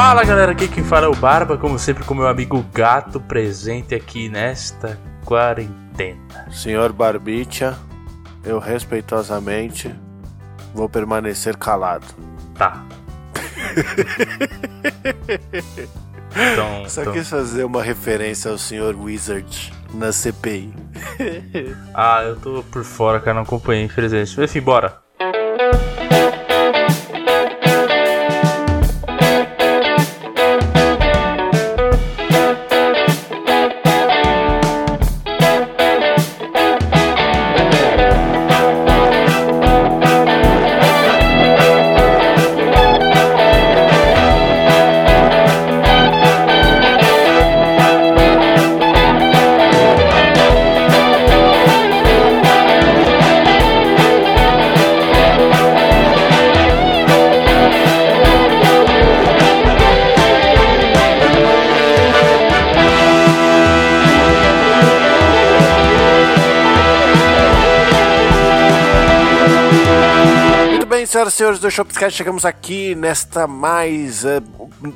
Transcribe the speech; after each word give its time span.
Fala 0.00 0.22
galera, 0.22 0.52
aqui 0.52 0.68
quem 0.68 0.84
fala 0.84 1.06
é 1.06 1.08
o 1.08 1.16
Barba, 1.16 1.58
como 1.58 1.76
sempre 1.76 2.04
com 2.04 2.14
meu 2.14 2.28
amigo 2.28 2.64
Gato 2.72 3.18
presente 3.18 3.96
aqui 3.96 4.28
nesta 4.28 4.96
quarentena. 5.24 6.46
Senhor 6.52 6.92
Barbicha, 6.92 7.76
eu 8.44 8.60
respeitosamente 8.60 9.92
vou 10.72 10.88
permanecer 10.88 11.56
calado. 11.56 12.06
Tá. 12.54 12.84
então, 16.30 16.88
Só 16.88 17.00
então... 17.00 17.12
quis 17.12 17.28
fazer 17.28 17.64
uma 17.64 17.82
referência 17.82 18.52
ao 18.52 18.56
Senhor 18.56 18.94
Wizard 18.94 19.72
na 19.92 20.12
CPI. 20.12 20.72
ah, 21.92 22.22
eu 22.22 22.36
tô 22.36 22.62
por 22.70 22.84
fora, 22.84 23.18
cara, 23.18 23.34
não 23.34 23.42
acompanhei, 23.42 23.82
infelizmente. 23.82 24.40
Enfim, 24.40 24.60
bora. 24.60 25.07
Senhoras 71.18 71.34
e 71.34 71.36
senhores 71.36 71.58
do 71.58 71.68
Shopscast, 71.68 72.16
chegamos 72.16 72.44
aqui 72.44 72.94
nesta 72.94 73.48
mais 73.48 74.24
é, 74.24 74.40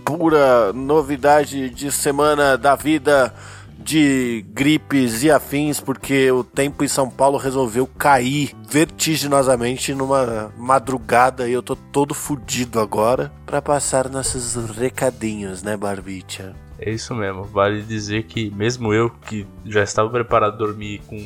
pura 0.05 0.73
novidade 0.73 1.69
de 1.69 1.91
semana 1.91 2.57
da 2.57 2.77
vida 2.77 3.35
de 3.77 4.45
gripes 4.51 5.25
e 5.25 5.31
afins, 5.33 5.81
porque 5.81 6.31
o 6.31 6.45
tempo 6.45 6.85
em 6.85 6.89
São 6.89 7.11
Paulo 7.11 7.39
resolveu 7.39 7.89
cair 7.89 8.55
vertiginosamente 8.69 9.93
numa 9.95 10.53
madrugada 10.57 11.49
e 11.49 11.55
eu 11.55 11.63
tô 11.63 11.75
todo 11.75 12.15
fudido 12.15 12.79
agora 12.79 13.33
para 13.45 13.61
passar 13.61 14.09
nossos 14.09 14.55
recadinhos, 14.77 15.65
né, 15.65 15.77
Barbicha? 15.77 16.55
É 16.79 16.91
isso 16.91 17.17
mesmo, 17.17 17.43
vale 17.43 17.83
dizer 17.83 18.25
que 18.25 18.49
mesmo 18.53 18.95
eu 18.95 19.11
que 19.11 19.45
já 19.65 19.83
estava 19.83 20.09
preparado 20.09 20.53
a 20.53 20.57
dormir 20.57 21.01
com 21.09 21.19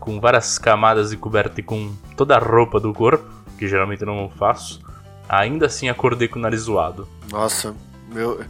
com 0.00 0.18
várias 0.18 0.58
camadas 0.58 1.12
e 1.12 1.16
coberto 1.16 1.60
e 1.60 1.62
com 1.62 1.92
toda 2.16 2.36
a 2.36 2.38
roupa 2.38 2.80
do 2.80 2.92
corpo, 2.94 3.37
que 3.58 3.68
geralmente 3.68 4.04
não 4.04 4.30
faço, 4.30 4.80
ainda 5.28 5.66
assim 5.66 5.88
acordei 5.88 6.28
com 6.28 6.38
o 6.38 6.42
nariz 6.42 6.62
zoado. 6.62 7.08
Nossa, 7.30 7.74
meu, 8.12 8.40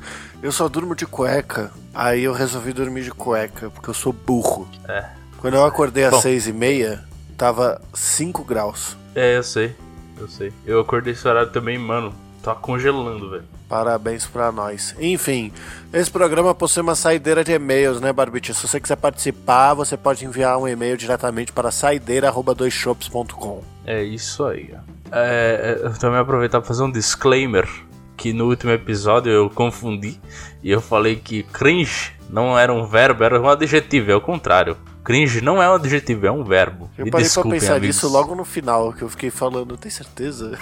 eu 0.43 0.53
só 0.53 0.69
durmo 0.69 0.95
de 0.95 1.07
cueca, 1.07 1.73
aí 1.93 2.25
eu 2.25 2.33
resolvi 2.33 2.73
dormir 2.73 3.03
de 3.03 3.11
cueca, 3.11 3.71
porque 3.71 3.89
eu 3.91 3.95
sou 3.95 4.13
burro. 4.13 4.69
É. 4.87 5.05
Quando 5.39 5.55
eu 5.55 5.65
acordei 5.65 6.05
às 6.05 6.13
Bom, 6.13 6.21
seis 6.21 6.47
e 6.47 6.53
meia, 6.53 7.05
tava 7.37 7.81
5 7.95 8.45
graus. 8.45 8.97
É, 9.15 9.37
eu 9.37 9.43
sei, 9.43 9.75
eu 10.19 10.29
sei. 10.29 10.53
Eu 10.67 10.81
acordei 10.81 11.13
esse 11.13 11.27
horário 11.27 11.51
também, 11.51 11.79
mano, 11.79 12.13
tá 12.43 12.55
congelando, 12.55 13.31
velho. 13.31 13.45
Parabéns 13.69 14.27
para 14.27 14.51
nós. 14.51 14.95
Enfim, 14.99 15.53
esse 15.93 16.11
programa 16.11 16.55
possui 16.55 16.83
uma 16.83 16.95
saideira 16.95 17.45
de 17.45 17.53
e-mails, 17.53 18.01
né, 18.01 18.13
Barbite? 18.13 18.55
Se 18.55 18.67
você 18.67 18.81
quiser 18.81 18.97
participar, 18.97 19.75
você 19.75 19.97
pode 19.97 20.25
enviar 20.25 20.57
um 20.59 20.67
e-mail 20.67 20.97
diretamente 20.97 21.53
para 21.53 21.71
saideira@doisshops.com. 21.71 23.63
É 23.85 24.03
isso 24.03 24.45
aí. 24.45 24.75
É, 25.13 25.79
é, 25.83 25.87
eu 25.87 25.99
também 25.99 26.19
aproveitar 26.19 26.61
para 26.61 26.69
fazer 26.69 26.83
um 26.83 26.91
disclaimer 26.91 27.69
que 28.17 28.33
no 28.33 28.47
último 28.47 28.73
episódio 28.73 29.31
eu 29.31 29.49
confundi 29.49 30.19
e 30.63 30.71
eu 30.71 30.81
falei 30.81 31.17
que 31.17 31.43
cringe 31.43 32.13
não 32.29 32.59
era 32.59 32.73
um 32.73 32.85
verbo, 32.85 33.23
era 33.23 33.41
um 33.41 33.49
adjetivo, 33.49 34.11
é 34.11 34.17
o 34.17 34.21
contrário. 34.21 34.77
Cringe 35.09 35.41
não 35.41 35.63
é 35.63 35.67
um 35.67 35.73
adjetivo, 35.73 36.27
é 36.27 36.31
um 36.31 36.45
verbo. 36.45 36.91
Eu 36.99 37.07
Me 37.07 37.11
parei 37.11 37.27
pra 37.27 37.43
pensar 37.43 37.77
amigos. 37.77 37.97
nisso 37.97 38.09
logo 38.11 38.35
no 38.35 38.45
final, 38.45 38.93
que 38.93 39.01
eu 39.01 39.09
fiquei 39.09 39.31
falando, 39.31 39.75
tem 39.75 39.91
certeza? 39.91 40.59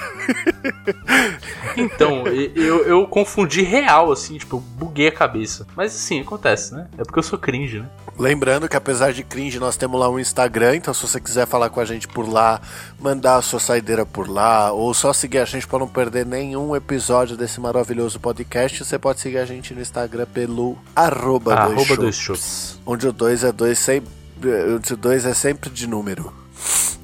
então, 1.76 2.24
eu, 2.28 2.86
eu 2.86 3.08
confundi 3.08 3.62
real, 3.62 4.12
assim, 4.12 4.38
tipo, 4.38 4.60
buguei 4.60 5.08
a 5.08 5.12
cabeça. 5.12 5.66
Mas 5.74 5.96
assim, 5.96 6.20
acontece, 6.20 6.72
né? 6.72 6.86
É 6.96 7.02
porque 7.02 7.18
eu 7.18 7.24
sou 7.24 7.36
cringe, 7.40 7.80
né? 7.80 7.88
Lembrando 8.16 8.68
que 8.68 8.76
apesar 8.76 9.12
de 9.12 9.24
cringe, 9.24 9.58
nós 9.58 9.76
temos 9.76 9.98
lá 9.98 10.08
um 10.08 10.16
Instagram, 10.16 10.76
então 10.76 10.94
se 10.94 11.02
você 11.02 11.20
quiser 11.20 11.48
falar 11.48 11.68
com 11.68 11.80
a 11.80 11.84
gente 11.84 12.06
por 12.06 12.28
lá, 12.28 12.60
mandar 13.00 13.38
a 13.38 13.42
sua 13.42 13.58
saideira 13.58 14.06
por 14.06 14.28
lá, 14.28 14.70
ou 14.70 14.94
só 14.94 15.12
seguir 15.12 15.38
a 15.38 15.44
gente 15.44 15.66
para 15.66 15.80
não 15.80 15.88
perder 15.88 16.24
nenhum 16.24 16.76
episódio 16.76 17.36
desse 17.36 17.60
maravilhoso 17.60 18.20
podcast, 18.20 18.84
você 18.84 18.96
pode 18.96 19.18
seguir 19.18 19.38
a 19.38 19.44
gente 19.44 19.74
no 19.74 19.80
Instagram 19.80 20.26
pelo 20.32 20.78
arroba, 20.94 21.52
arroba 21.52 21.96
dois, 21.96 22.24
dois 22.24 22.78
Onde 22.86 23.08
o 23.08 23.12
2 23.12 23.42
é 23.42 23.50
2 23.50 23.76
sempre, 23.76 24.26
o 24.38 24.96
dois 24.96 25.24
é 25.24 25.34
sempre 25.34 25.70
de 25.70 25.86
número. 25.86 26.32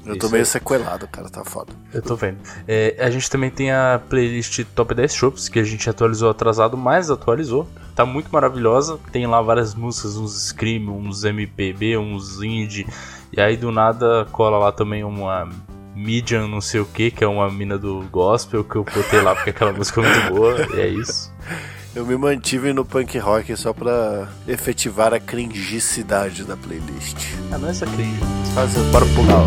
Eu 0.05 0.17
tô 0.19 0.27
meio 0.29 0.45
sequelado, 0.45 1.07
cara, 1.07 1.29
tá 1.29 1.45
foda. 1.45 1.71
Eu 1.93 2.01
tô 2.01 2.15
vendo. 2.15 2.37
É, 2.67 2.95
a 2.99 3.09
gente 3.09 3.29
também 3.29 3.49
tem 3.49 3.71
a 3.71 4.01
playlist 4.09 4.65
Top 4.75 4.93
10 4.93 5.15
Shops, 5.15 5.47
que 5.47 5.59
a 5.59 5.63
gente 5.63 5.89
atualizou 5.89 6.29
atrasado, 6.29 6.75
mas 6.75 7.09
atualizou. 7.09 7.67
Tá 7.95 8.05
muito 8.05 8.29
maravilhosa. 8.29 8.99
Tem 9.11 9.25
lá 9.25 9.41
várias 9.41 9.73
músicas, 9.73 10.17
uns 10.17 10.47
Scream, 10.47 10.89
uns 10.89 11.23
MPB, 11.23 11.97
uns 11.97 12.41
Indie. 12.41 12.85
E 13.31 13.39
aí 13.39 13.55
do 13.55 13.71
nada 13.71 14.27
cola 14.31 14.57
lá 14.57 14.71
também 14.71 15.03
uma 15.03 15.49
Median 15.95 16.47
não 16.47 16.59
sei 16.59 16.81
o 16.81 16.85
que, 16.85 17.11
que 17.11 17.23
é 17.23 17.27
uma 17.27 17.49
mina 17.49 17.77
do 17.77 18.01
gospel 18.11 18.63
que 18.63 18.75
eu 18.75 18.83
botei 18.83 19.21
lá 19.21 19.35
porque 19.35 19.51
aquela 19.51 19.71
música 19.71 20.01
é 20.01 20.09
muito 20.09 20.33
boa. 20.33 20.67
E 20.75 20.81
é 20.81 20.87
isso. 20.87 21.31
Eu 21.95 22.07
me 22.07 22.17
mantive 22.17 22.73
no 22.73 22.83
punk 22.83 23.19
rock 23.19 23.55
só 23.55 23.71
pra 23.71 24.27
efetivar 24.47 25.13
a 25.13 25.19
cringicidade 25.19 26.43
da 26.43 26.57
playlist. 26.57 27.35
Ah, 27.51 27.59
não 27.59 27.67
é 27.67 27.71
essa 27.71 27.85
cringe. 27.85 28.19
Faz, 28.55 28.73
bora 28.91 29.05
pular. 29.05 29.45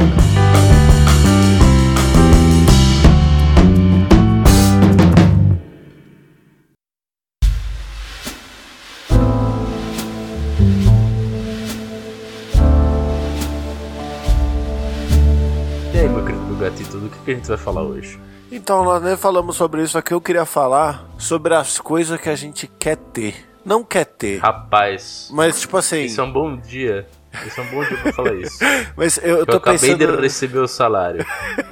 E 15.92 15.98
aí, 15.98 16.08
meu 16.08 16.24
querido 16.24 16.56
gatito, 16.60 16.98
do 17.00 17.10
que 17.10 17.32
a 17.32 17.34
gente 17.34 17.48
vai 17.48 17.58
falar 17.58 17.82
hoje? 17.82 18.20
Então, 18.50 18.84
nós 18.84 19.02
nem 19.02 19.16
falamos 19.16 19.56
sobre 19.56 19.82
isso 19.82 19.98
aqui. 19.98 20.14
Eu 20.14 20.20
queria 20.20 20.44
falar 20.44 21.04
sobre 21.18 21.54
as 21.54 21.78
coisas 21.78 22.20
que 22.20 22.28
a 22.28 22.36
gente 22.36 22.66
quer 22.78 22.96
ter. 22.96 23.46
Não 23.64 23.82
quer 23.82 24.04
ter. 24.04 24.38
Rapaz. 24.38 25.28
Mas, 25.32 25.60
tipo 25.60 25.76
assim. 25.76 26.04
Isso 26.04 26.20
é 26.20 26.24
um 26.24 26.32
bom 26.32 26.56
dia. 26.56 27.06
Isso 27.44 27.60
é 27.60 27.62
um 27.64 27.70
bom 27.70 27.84
dia 27.84 27.96
pra 27.98 28.12
falar 28.12 28.34
isso. 28.34 28.58
Mas 28.96 29.18
eu, 29.18 29.38
eu 29.38 29.46
tô 29.46 29.52
eu 29.52 29.58
acabei 29.58 29.78
pensando... 29.78 30.16
de 30.16 30.22
receber 30.22 30.58
o 30.58 30.68
salário. 30.68 31.26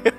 eu 0.05 0.13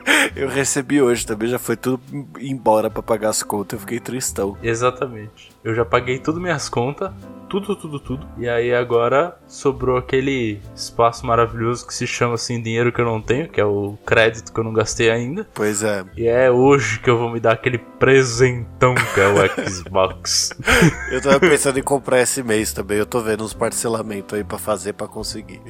recebi 0.50 1.02
hoje 1.02 1.26
também, 1.26 1.50
já 1.50 1.60
foi 1.60 1.76
tudo 1.76 2.02
embora 2.40 2.90
para 2.90 3.04
pagar 3.04 3.30
as 3.30 3.44
contas. 3.44 3.74
Eu 3.78 3.80
fiquei 3.82 4.00
tristão. 4.00 4.58
Exatamente. 4.62 5.52
Eu 5.64 5.74
já 5.74 5.86
paguei 5.86 6.20
tudo 6.20 6.40
minhas 6.40 6.70
contas 6.70 7.12
tudo, 7.60 7.76
tudo, 7.76 8.00
tudo. 8.00 8.28
E 8.38 8.50
aí 8.50 8.74
agora 8.74 9.38
sobrou 9.48 9.98
aquele 9.98 10.60
espaço 10.76 11.26
maravilhoso 11.26 11.86
que 11.86 11.94
se 11.94 12.06
chama 12.06 12.36
assim 12.36 12.62
dinheiro 12.62 12.92
que 12.92 13.00
eu 13.00 13.06
não 13.06 13.22
tenho, 13.22 13.48
que 13.48 13.62
é 13.62 13.66
o 13.66 13.98
crédito 14.06 14.52
que 14.52 14.60
eu 14.60 14.64
não 14.64 14.74
gastei 14.74 15.10
ainda. 15.10 15.48
Pois 15.54 15.84
é. 15.84 16.04
E 16.18 16.28
é 16.28 16.52
hoje 16.52 17.00
que 17.00 17.10
eu 17.10 17.18
vou 17.18 17.32
me 17.32 17.40
dar 17.40 17.54
aquele 17.54 17.78
presentão 17.78 18.96
que 18.96 19.22
é 19.22 19.28
o 19.28 19.70
Xbox. 19.70 20.52
eu 21.12 21.22
tava 21.22 21.40
pensando 21.40 21.80
em 21.80 21.84
comprar 21.84 22.22
esse 22.22 22.44
mês 22.44 22.74
também. 22.74 22.98
Eu 22.98 23.06
tô 23.06 23.22
vendo 23.22 23.44
uns 23.44 23.54
parcelamentos 23.54 24.38
aí 24.38 24.44
para 24.44 24.58
fazer 24.58 24.94
para 24.94 25.08
conseguir. 25.08 25.62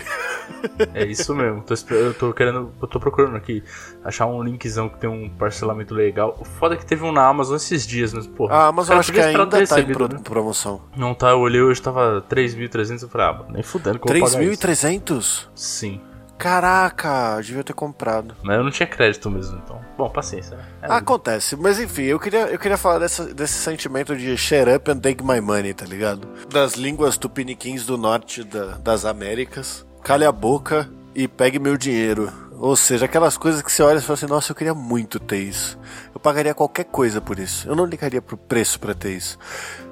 é 0.94 1.06
isso 1.06 1.36
mesmo. 1.36 1.64
eu 1.92 2.14
tô 2.14 2.34
querendo, 2.34 2.72
eu 2.82 2.88
tô 2.88 3.00
procurando 3.00 3.36
aqui 3.36 3.64
achar 4.04 4.25
um 4.26 4.44
linkzão 4.44 4.90
que 4.90 4.98
tem 4.98 5.10
um 5.10 5.30
parcelamento 5.30 5.94
legal. 5.94 6.36
O 6.40 6.46
foda 6.46 6.76
é 6.76 6.78
que 6.78 6.86
teve 6.86 7.04
um 7.04 7.12
na 7.12 7.26
Amazon 7.28 7.56
esses 7.56 7.86
dias, 7.86 8.14
mas 8.14 8.28
porra. 8.28 8.56
A 8.56 8.68
Amazon 8.68 8.98
acho 8.98 9.12
que 9.12 9.20
ainda 9.20 9.46
tá 9.46 9.80
em 9.80 9.86
pro, 9.86 10.08
né? 10.08 10.20
promoção. 10.24 10.82
Não 10.96 11.14
tá, 11.14 11.30
eu 11.32 11.40
olhei 11.40 11.62
hoje 11.62 11.82
tava 11.82 12.24
3.300, 12.30 13.04
eu 13.04 13.10
falei, 13.10 13.28
ah, 13.28 13.46
nem 13.50 13.64
fudendo 13.64 14.00
que 14.00 14.10
eu 14.10 14.16
3.300? 14.16 15.48
Sim. 15.56 16.02
Caraca, 16.38 17.40
devia 17.42 17.64
ter 17.64 17.74
comprado. 17.74 18.36
Mas 18.44 18.58
eu 18.58 18.64
não 18.64 18.72
tinha 18.72 18.86
crédito 18.86 19.30
mesmo, 19.32 19.58
então. 19.64 19.80
Bom, 19.98 20.10
paciência. 20.10 20.58
Né? 20.58 20.64
É 20.82 20.92
Acontece, 20.92 21.56
mas 21.56 21.80
enfim, 21.80 22.04
eu 22.04 22.20
queria, 22.20 22.48
eu 22.48 22.60
queria 22.60 22.78
falar 22.78 23.00
dessa, 23.00 23.34
desse 23.34 23.54
sentimento 23.54 24.16
de 24.16 24.36
shut 24.38 24.70
up 24.70 24.92
and 24.92 25.00
take 25.00 25.24
my 25.24 25.40
money, 25.40 25.74
tá 25.74 25.86
ligado? 25.86 26.28
Das 26.50 26.74
línguas 26.74 27.18
tupiniquins 27.18 27.86
do 27.86 27.98
norte 27.98 28.44
da, 28.44 28.78
das 28.78 29.06
Américas. 29.06 29.86
Calha 30.04 30.28
a 30.30 30.32
boca 30.32 30.90
e 31.16 31.28
pegue 31.28 31.58
meu 31.58 31.78
dinheiro. 31.78 32.32
Ou 32.58 32.76
seja, 32.76 33.06
aquelas 33.06 33.38
coisas 33.38 33.62
que 33.62 33.72
você 33.72 33.84
olha 33.84 33.98
e 33.98 34.02
fala 34.02 34.14
assim, 34.14 34.26
nossa, 34.28 34.52
eu 34.52 34.56
queria 34.56 34.74
muito 34.74 35.20
ter 35.20 35.38
isso. 35.38 35.78
Eu 36.14 36.20
pagaria 36.20 36.54
qualquer 36.54 36.86
coisa 36.86 37.20
por 37.20 37.38
isso. 37.38 37.68
Eu 37.68 37.76
não 37.76 37.86
ligaria 37.86 38.22
pro 38.22 38.38
preço 38.38 38.80
para 38.80 38.94
ter 38.94 39.12
isso. 39.12 39.38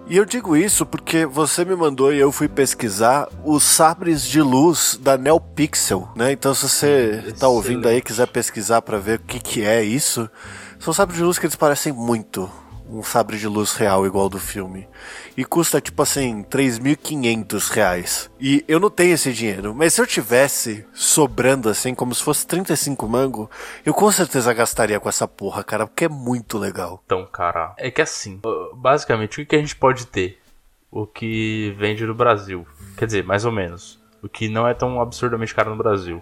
E 0.08 0.18
eu 0.18 0.26
digo 0.26 0.56
isso 0.56 0.86
porque 0.86 1.26
você 1.26 1.64
me 1.64 1.76
mandou 1.76 2.14
e 2.14 2.20
eu 2.20 2.32
fui 2.32 2.48
pesquisar 2.48 3.30
os 3.44 3.64
sabres 3.64 4.24
de 4.24 4.42
luz 4.42 5.00
da 5.02 5.18
NeoPixel, 5.18 6.10
né? 6.16 6.32
Então 6.32 6.54
se 6.54 6.68
você 6.68 7.24
está 7.28 7.48
ouvindo 7.48 7.88
aí 7.88 7.98
e 7.98 8.02
quiser 8.02 8.28
pesquisar 8.28 8.82
para 8.82 8.98
ver 8.98 9.20
o 9.20 9.24
que, 9.24 9.40
que 9.40 9.64
é 9.64 9.82
isso, 9.82 10.30
são 10.78 10.94
sabres 10.94 11.18
de 11.18 11.24
luz 11.24 11.40
que 11.40 11.46
eles 11.46 11.56
parecem 11.56 11.94
muito 11.94 12.52
um 12.94 13.04
sabre 13.04 13.38
de 13.38 13.48
luz 13.48 13.74
real 13.74 14.06
igual 14.06 14.30
do 14.30 14.40
filme. 14.40 14.88
E 15.36 15.44
custa 15.44 15.82
tipo 15.82 16.02
assim, 16.02 16.44
3.500 16.44 17.70
reais. 17.72 18.32
E 18.40 18.64
eu 18.68 18.80
não 18.80 18.90
tenho 18.90 19.14
esse 19.14 19.34
dinheiro, 19.34 19.74
mas 19.74 19.94
se 19.94 20.02
eu 20.02 20.08
tivesse 20.08 20.86
sobrando 20.94 21.70
assim, 21.70 21.96
como 21.96 22.14
se 22.14 22.24
fosse 22.24 22.46
35 22.46 23.08
mango, 23.08 23.50
eu 23.86 23.94
com 23.94 24.12
certeza 24.12 24.54
gastaria 24.54 25.00
com 25.00 25.10
essa 25.10 25.28
porra, 25.28 25.64
cara, 25.64 25.88
porque 25.88 26.06
é 26.06 26.10
muito 26.10 26.58
legal. 26.58 27.02
Então, 27.06 27.26
cara, 27.26 27.74
é 27.78 27.90
que 27.90 28.02
assim, 28.02 28.40
basicamente 28.76 29.42
o 29.42 29.46
que 29.46 29.56
a 29.56 29.60
gente 29.60 29.76
pode 29.76 30.06
ter? 30.06 30.40
O 30.92 31.08
que 31.08 31.76
vende 31.78 32.06
no 32.06 32.14
Brasil. 32.14 32.68
Quer 32.96 33.08
dizer, 33.08 33.24
mais 33.24 33.46
ou 33.46 33.52
menos. 33.52 34.00
O 34.22 34.30
que 34.30 34.48
não 34.48 34.68
é 34.68 34.74
tão 34.74 35.02
absurdamente 35.02 35.56
caro 35.56 35.72
no 35.72 35.76
Brasil. 35.76 36.22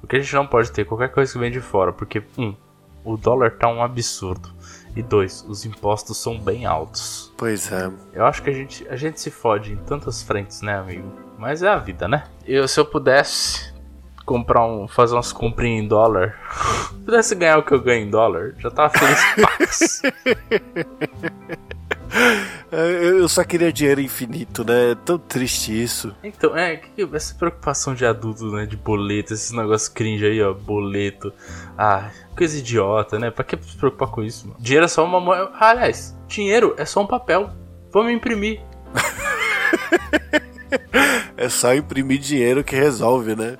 O 0.00 0.06
que 0.06 0.16
a 0.16 0.20
gente 0.20 0.34
não 0.34 0.46
pode 0.46 0.70
ter 0.70 0.84
qualquer 0.84 1.08
coisa 1.08 1.32
que 1.32 1.38
vem 1.38 1.50
de 1.50 1.60
fora, 1.60 1.92
porque, 1.92 2.22
um, 2.38 2.54
o 3.04 3.16
dólar 3.16 3.52
tá 3.52 3.68
um 3.68 3.82
absurdo. 3.82 4.48
E 4.94 5.02
dois, 5.02 5.44
os 5.48 5.64
impostos 5.64 6.18
são 6.18 6.38
bem 6.38 6.66
altos. 6.66 7.32
Pois 7.36 7.72
é. 7.72 7.90
Eu 8.12 8.26
acho 8.26 8.42
que 8.42 8.50
a 8.50 8.52
gente, 8.52 8.86
a 8.88 8.96
gente 8.96 9.20
se 9.20 9.30
fode 9.30 9.72
em 9.72 9.76
tantas 9.76 10.22
frentes, 10.22 10.60
né, 10.60 10.76
amigo? 10.76 11.10
Mas 11.38 11.62
é 11.62 11.68
a 11.68 11.78
vida, 11.78 12.06
né? 12.06 12.24
Eu, 12.46 12.68
se 12.68 12.78
eu 12.78 12.84
pudesse 12.84 13.72
comprar 14.24 14.64
um. 14.66 14.86
fazer 14.86 15.14
umas 15.14 15.32
comprinhas 15.32 15.84
em 15.84 15.88
dólar. 15.88 16.38
se 16.90 16.94
pudesse 17.04 17.34
ganhar 17.34 17.58
o 17.58 17.62
que 17.62 17.72
eu 17.72 17.80
ganho 17.80 18.06
em 18.06 18.10
dólar, 18.10 18.54
já 18.58 18.70
tava 18.70 18.90
feliz 18.90 20.02
eu 22.70 23.28
só 23.28 23.44
queria 23.44 23.72
dinheiro 23.72 24.00
infinito, 24.00 24.64
né? 24.64 24.92
É 24.92 24.94
tão 24.94 25.18
triste 25.18 25.82
isso. 25.82 26.14
Então, 26.22 26.56
é, 26.56 26.80
essa 27.14 27.34
preocupação 27.34 27.94
de 27.94 28.04
adulto, 28.04 28.50
né? 28.52 28.66
De 28.66 28.76
boleto, 28.76 29.34
esses 29.34 29.52
negócios 29.52 29.88
cringe 29.88 30.24
aí, 30.24 30.42
ó, 30.42 30.52
boleto. 30.52 31.32
Ah, 31.76 32.10
coisa 32.36 32.58
idiota, 32.58 33.18
né? 33.18 33.30
Pra 33.30 33.44
que 33.44 33.56
se 33.62 33.76
preocupar 33.76 34.08
com 34.08 34.22
isso, 34.22 34.48
mano? 34.48 34.60
Dinheiro 34.60 34.84
é 34.84 34.88
só 34.88 35.04
uma 35.04 35.20
moeda. 35.20 35.50
Ah, 35.54 35.70
aliás, 35.70 36.16
dinheiro 36.28 36.74
é 36.76 36.84
só 36.84 37.02
um 37.02 37.06
papel. 37.06 37.50
Vamos 37.90 38.12
imprimir. 38.12 38.60
é 41.36 41.48
só 41.48 41.74
imprimir 41.74 42.18
dinheiro 42.18 42.64
que 42.64 42.76
resolve, 42.76 43.34
né? 43.34 43.56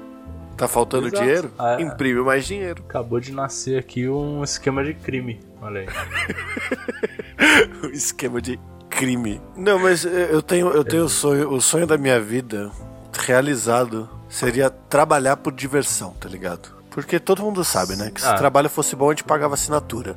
Tá 0.56 0.69
faltando 0.69 1.08
Exato. 1.08 1.22
dinheiro? 1.22 1.50
Ah, 1.58 1.76
é. 1.78 1.82
Imprime 1.82 2.20
mais 2.20 2.46
dinheiro. 2.46 2.82
Acabou 2.88 3.19
de 3.19 3.32
nascer 3.32 3.78
aqui 3.78 4.08
um 4.08 4.44
esquema 4.44 4.84
de 4.84 4.94
crime. 4.94 5.40
Olha 5.60 5.81
aí. 5.81 5.87
um 7.82 7.88
esquema 7.88 8.40
de 8.40 8.58
crime. 8.88 9.40
Não, 9.56 9.78
mas 9.78 10.04
eu 10.04 10.42
tenho, 10.42 10.68
eu 10.68 10.84
tenho 10.84 11.04
o 11.04 11.08
sonho, 11.08 11.50
o 11.50 11.60
sonho 11.60 11.86
da 11.86 11.96
minha 11.96 12.20
vida 12.20 12.70
realizado 13.12 14.08
seria 14.28 14.70
trabalhar 14.70 15.36
por 15.36 15.52
diversão, 15.52 16.14
tá 16.18 16.28
ligado? 16.28 16.70
Porque 16.90 17.18
todo 17.18 17.42
mundo 17.42 17.64
sabe, 17.64 17.96
né? 17.96 18.10
Que 18.10 18.20
se 18.20 18.26
ah. 18.26 18.34
o 18.34 18.36
trabalho 18.38 18.68
fosse 18.68 18.94
bom, 18.94 19.08
a 19.08 19.12
gente 19.12 19.24
pagava 19.24 19.54
assinatura. 19.54 20.16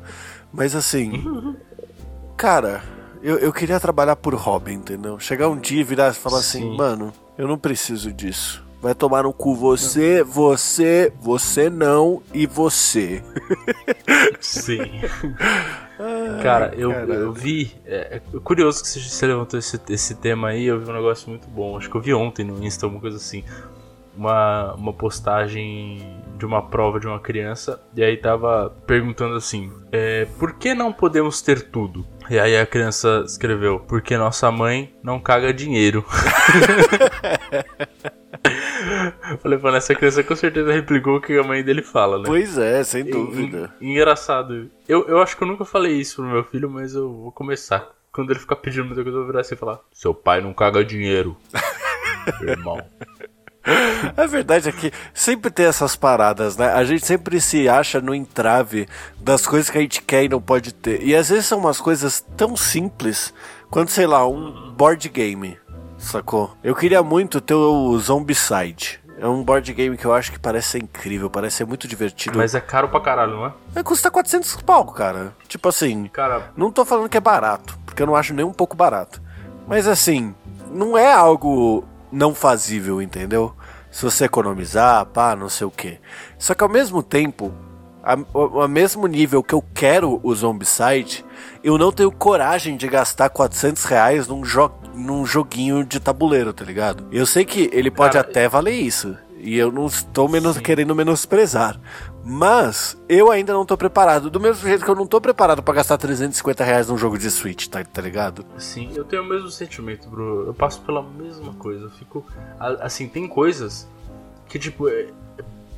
Mas 0.51 0.75
assim. 0.75 1.55
cara, 2.35 2.83
eu, 3.21 3.37
eu 3.39 3.53
queria 3.53 3.79
trabalhar 3.79 4.15
por 4.15 4.33
hobby, 4.33 4.73
entendeu? 4.73 5.19
Chegar 5.19 5.47
um 5.49 5.57
dia 5.57 5.81
e 5.81 5.83
virar 5.83 6.11
e 6.11 6.13
falar 6.13 6.39
assim, 6.39 6.59
Sim. 6.59 6.67
assim, 6.67 6.77
mano, 6.77 7.13
eu 7.37 7.47
não 7.47 7.57
preciso 7.57 8.11
disso. 8.11 8.64
Vai 8.81 8.93
tomar 8.93 9.23
no 9.23 9.33
cu 9.33 9.55
você, 9.55 10.23
você, 10.23 11.11
você 11.19 11.69
não 11.69 12.21
e 12.33 12.45
você. 12.45 13.23
Sim. 14.39 15.01
Ai, 15.99 16.43
cara, 16.43 16.73
eu, 16.75 16.91
eu 16.91 17.33
vi. 17.33 17.73
É, 17.85 18.17
é, 18.17 18.39
curioso 18.39 18.83
que 18.83 18.89
você 18.89 19.27
levantou 19.27 19.57
esse, 19.57 19.79
esse 19.89 20.15
tema 20.15 20.49
aí. 20.49 20.65
Eu 20.65 20.79
vi 20.79 20.89
um 20.89 20.93
negócio 20.93 21.29
muito 21.29 21.47
bom. 21.47 21.77
Acho 21.77 21.89
que 21.89 21.95
eu 21.95 22.01
vi 22.01 22.13
ontem 22.13 22.43
no 22.43 22.63
Insta, 22.63 22.85
alguma 22.85 23.01
coisa 23.01 23.17
assim. 23.17 23.43
Uma, 24.15 24.73
uma 24.75 24.93
postagem 24.93 26.21
de 26.37 26.45
uma 26.45 26.61
prova 26.61 26.99
de 26.99 27.07
uma 27.07 27.19
criança. 27.19 27.81
E 27.95 28.03
aí 28.03 28.17
tava 28.17 28.75
perguntando 28.85 29.35
assim: 29.35 29.71
é, 29.91 30.25
Por 30.37 30.53
que 30.53 30.73
não 30.73 30.91
podemos 30.91 31.41
ter 31.41 31.69
tudo? 31.69 32.05
E 32.29 32.37
aí 32.37 32.57
a 32.57 32.65
criança 32.65 33.23
escreveu: 33.25 33.79
Porque 33.79 34.17
nossa 34.17 34.51
mãe 34.51 34.93
não 35.01 35.19
caga 35.19 35.53
dinheiro. 35.53 36.05
Falei, 39.41 39.57
mano, 39.59 39.77
essa 39.77 39.95
criança 39.95 40.23
com 40.23 40.35
certeza 40.35 40.71
replicou 40.71 41.17
o 41.17 41.21
que 41.21 41.37
a 41.37 41.43
mãe 41.43 41.63
dele 41.63 41.81
fala, 41.81 42.17
né? 42.17 42.23
Pois 42.25 42.57
é, 42.57 42.83
sem 42.83 43.03
dúvida. 43.03 43.73
E, 43.79 43.91
engraçado. 43.91 44.69
Eu, 44.87 45.07
eu 45.07 45.21
acho 45.21 45.35
que 45.35 45.43
eu 45.43 45.47
nunca 45.47 45.65
falei 45.65 45.93
isso 45.93 46.17
pro 46.17 46.31
meu 46.31 46.43
filho, 46.43 46.69
mas 46.69 46.93
eu 46.93 47.11
vou 47.11 47.31
começar. 47.31 47.89
Quando 48.11 48.31
ele 48.31 48.39
ficar 48.39 48.55
pedindo 48.55 48.85
muita 48.85 49.03
coisa, 49.03 49.17
eu 49.17 49.21
vou 49.21 49.27
virar 49.27 49.41
assim 49.41 49.55
e 49.55 49.57
falar: 49.57 49.79
Seu 49.91 50.13
pai 50.13 50.41
não 50.41 50.53
caga 50.53 50.85
dinheiro. 50.85 51.35
Irmão. 52.41 52.81
A 54.15 54.25
verdade 54.27 54.69
é 54.69 54.71
que 54.71 54.91
sempre 55.13 55.49
tem 55.49 55.65
essas 55.65 55.95
paradas, 55.95 56.55
né? 56.55 56.67
A 56.71 56.83
gente 56.83 57.05
sempre 57.05 57.41
se 57.41 57.67
acha 57.67 57.99
no 57.99 58.13
entrave 58.13 58.87
das 59.19 59.47
coisas 59.47 59.69
que 59.69 59.77
a 59.77 59.81
gente 59.81 60.03
quer 60.03 60.23
e 60.23 60.29
não 60.29 60.39
pode 60.39 60.71
ter. 60.71 61.01
E 61.01 61.15
às 61.15 61.29
vezes 61.29 61.47
são 61.47 61.57
umas 61.57 61.81
coisas 61.81 62.23
tão 62.37 62.55
simples 62.55 63.33
quanto, 63.71 63.91
sei 63.91 64.05
lá, 64.05 64.25
um 64.27 64.71
board 64.71 65.09
game 65.09 65.57
sacou? 66.05 66.55
Eu 66.63 66.75
queria 66.75 67.03
muito 67.03 67.41
ter 67.41 67.53
o 67.53 67.97
Zombicide. 67.97 68.99
É 69.17 69.27
um 69.27 69.43
board 69.43 69.73
game 69.73 69.95
que 69.95 70.05
eu 70.05 70.13
acho 70.13 70.31
que 70.31 70.39
parece 70.39 70.69
ser 70.69 70.83
incrível, 70.83 71.29
parece 71.29 71.57
ser 71.57 71.65
muito 71.65 71.87
divertido. 71.87 72.37
Mas 72.37 72.53
é 72.53 72.59
caro 72.59 72.89
pra 72.89 72.99
caralho, 72.99 73.31
não 73.31 73.45
é? 73.45 73.53
É, 73.75 73.83
custa 73.83 74.11
400 74.11 74.61
pau, 74.61 74.85
cara. 74.87 75.33
Tipo 75.47 75.69
assim, 75.69 76.07
cara... 76.07 76.51
não 76.55 76.69
tô 76.69 76.83
falando 76.83 77.07
que 77.07 77.17
é 77.17 77.21
barato, 77.21 77.77
porque 77.85 78.01
eu 78.01 78.07
não 78.07 78.15
acho 78.15 78.33
nem 78.33 78.45
um 78.45 78.51
pouco 78.51 78.75
barato. 78.75 79.21
Mas 79.67 79.87
assim, 79.87 80.35
não 80.69 80.97
é 80.97 81.13
algo 81.13 81.85
não 82.11 82.35
fazível, 82.35 83.01
entendeu? 83.01 83.55
Se 83.89 84.03
você 84.03 84.25
economizar, 84.25 85.05
pá, 85.05 85.35
não 85.35 85.47
sei 85.47 85.65
o 85.65 85.71
que. 85.71 85.97
Só 86.37 86.53
que 86.53 86.63
ao 86.63 86.69
mesmo 86.69 87.01
tempo, 87.01 87.53
ao 88.05 88.67
mesmo 88.67 89.07
nível 89.07 89.41
que 89.41 89.55
eu 89.55 89.63
quero 89.73 90.19
o 90.21 90.35
Zombicide, 90.35 91.25
eu 91.63 91.77
não 91.77 91.91
tenho 91.91 92.11
coragem 92.11 92.77
de 92.77 92.87
gastar 92.87 93.29
400 93.29 93.83
reais 93.85 94.27
num, 94.27 94.45
jo 94.45 94.69
num 94.93 95.25
joguinho 95.25 95.83
de 95.83 95.99
tabuleiro, 95.99 96.53
tá 96.53 96.63
ligado? 96.63 97.07
Eu 97.11 97.25
sei 97.25 97.43
que 97.43 97.69
ele 97.73 97.89
pode 97.89 98.13
Cara, 98.13 98.27
até 98.27 98.47
valer 98.47 98.73
isso. 98.73 99.17
E 99.37 99.57
eu 99.57 99.71
não 99.71 99.85
estou 99.85 100.29
menos, 100.29 100.57
querendo 100.57 100.95
menosprezar. 100.95 101.79
Mas 102.23 102.97
eu 103.07 103.29
ainda 103.29 103.53
não 103.53 103.61
estou 103.61 103.77
preparado. 103.77 104.29
Do 104.29 104.39
mesmo 104.39 104.67
jeito 104.67 104.83
que 104.83 104.89
eu 104.89 104.95
não 104.95 105.03
estou 105.03 105.21
preparado 105.21 105.61
para 105.61 105.75
gastar 105.75 105.97
350 105.97 106.63
reais 106.63 106.87
num 106.87 106.97
jogo 106.97 107.17
de 107.17 107.29
Switch, 107.29 107.67
tá, 107.67 107.83
tá 107.83 108.01
ligado? 108.01 108.45
Sim, 108.57 108.91
eu 108.95 109.03
tenho 109.03 109.21
o 109.21 109.25
mesmo 109.25 109.49
sentimento, 109.51 110.09
bro. 110.09 110.47
Eu 110.47 110.53
passo 110.53 110.81
pela 110.81 111.03
mesma 111.03 111.53
coisa. 111.53 111.85
Eu 111.85 111.91
fico. 111.91 112.25
Assim, 112.59 113.07
tem 113.07 113.27
coisas 113.27 113.87
que, 114.47 114.57
tipo, 114.57 114.89
é, 114.89 115.07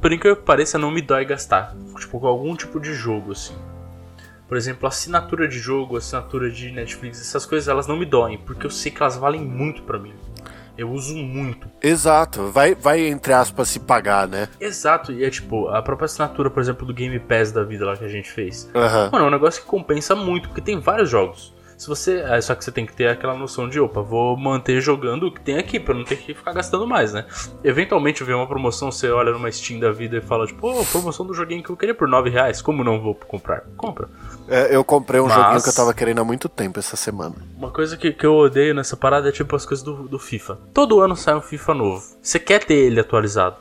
por 0.01 0.12
incrível 0.12 0.36
que 0.36 0.44
pareça, 0.44 0.77
não 0.77 0.92
me 0.92 1.01
dói 1.01 1.25
gastar. 1.25 1.75
Tipo, 2.00 2.20
com 2.20 2.27
algum 2.27 2.56
tipo 2.56 2.80
de 2.80 2.94
jogo, 2.94 3.32
assim. 3.32 3.56
Por 4.48 4.56
exemplo, 4.56 4.88
assinatura 4.88 5.48
de 5.48 5.60
jogo, 5.60 5.98
assinatura 5.98 6.50
de 6.50 6.72
Netflix, 6.72 7.20
essas 7.20 7.46
coisas 7.46 7.68
elas 7.68 7.86
não 7.86 7.98
me 7.98 8.06
doem, 8.06 8.38
porque 8.38 8.66
eu 8.66 8.72
sei 8.72 8.92
que 8.92 9.01
elas 9.01 9.18
valem 9.18 9.42
muito 9.42 9.84
para 9.84 10.00
mim. 10.00 10.13
Eu 10.77 10.92
uso 10.92 11.16
muito. 11.16 11.68
Exato, 11.82 12.51
vai, 12.51 12.75
vai 12.75 13.08
entre 13.08 13.34
aspas 13.34 13.68
se 13.68 13.80
pagar, 13.80 14.27
né? 14.27 14.48
Exato, 14.60 15.12
e 15.12 15.25
é 15.25 15.30
tipo, 15.30 15.68
a 15.70 15.82
própria 15.82 16.06
assinatura, 16.06 16.50
por 16.51 16.62
exemplo, 16.62 16.86
do 16.86 16.94
Game 16.94 17.20
Pass 17.20 17.51
da 17.51 17.63
vida 17.63 17.84
lá 17.86 17.98
que 17.98 18.06
a 18.06 18.10
gente 18.10 18.32
fez. 18.32 18.72
Uhum. 18.75 19.12
Mano, 19.12 19.25
é 19.25 19.27
um 19.27 19.32
negócio 19.32 19.62
que 19.62 19.68
compensa 19.68 20.16
muito, 20.16 20.48
porque 20.48 20.62
tem 20.62 20.80
vários 20.80 21.10
jogos. 21.10 21.54
Se 21.77 21.88
você. 21.88 22.19
É, 22.22 22.41
só 22.41 22.55
que 22.55 22.65
você 22.65 22.72
tem 22.72 22.86
que 22.86 22.93
ter 22.93 23.07
aquela 23.07 23.36
noção 23.36 23.69
de, 23.69 23.79
opa, 23.79 24.01
vou 24.01 24.36
manter 24.36 24.81
jogando 24.81 25.27
o 25.27 25.31
que 25.31 25.39
tem 25.39 25.57
aqui, 25.57 25.79
pra 25.79 25.93
não 25.93 26.03
ter 26.03 26.17
que 26.17 26.34
ficar 26.34 26.51
gastando 26.51 26.88
mais, 26.88 27.13
né? 27.13 27.25
Eventualmente 27.63 28.24
vem 28.24 28.36
uma 28.36 28.48
promoção, 28.48 28.91
você 28.91 29.10
olha 29.10 29.31
numa 29.31 29.51
Steam 29.51 29.79
da 29.79 29.91
vida 29.91 30.17
e 30.17 30.22
fala, 30.22 30.48
tipo, 30.48 30.67
oh, 30.67 30.84
promoção 30.86 31.25
do 31.25 31.34
joguinho 31.34 31.63
que 31.63 31.69
eu 31.69 31.77
queria 31.77 31.93
por 31.93 32.07
9 32.07 32.29
reais, 32.29 32.62
como 32.62 32.84
não 32.84 33.00
vou 33.00 33.13
comprar? 33.13 33.63
Compra. 33.77 34.10
É, 34.48 34.75
eu 34.75 34.84
comprei 34.84 35.22
um 35.22 35.27
Mas... 35.27 35.36
joguinho 35.36 35.62
que 35.62 35.69
eu 35.69 35.75
tava 35.75 35.93
querendo 35.93 36.19
há 36.19 36.24
muito 36.24 36.50
tempo 36.50 36.79
essa 36.79 36.96
semana. 36.96 37.36
Uma 37.55 37.69
coisa 37.69 37.96
que, 37.96 38.12
que 38.12 38.25
eu 38.25 38.36
odeio 38.36 38.74
nessa 38.74 38.98
parada 38.98 39.29
é 39.29 39.31
tipo 39.31 39.55
as 39.55 39.65
coisas 39.65 39.86
do, 39.86 40.07
do 40.07 40.17
FIFA. 40.17 40.57
Todo 40.74 41.00
ano 41.00 41.15
sai 41.15 41.36
um 41.36 41.41
FIFA 41.41 41.74
novo. 41.75 42.03
Você 42.22 42.39
quer 42.39 42.63
ter 42.63 42.75
ele 42.75 43.00
atualizado. 43.00 43.57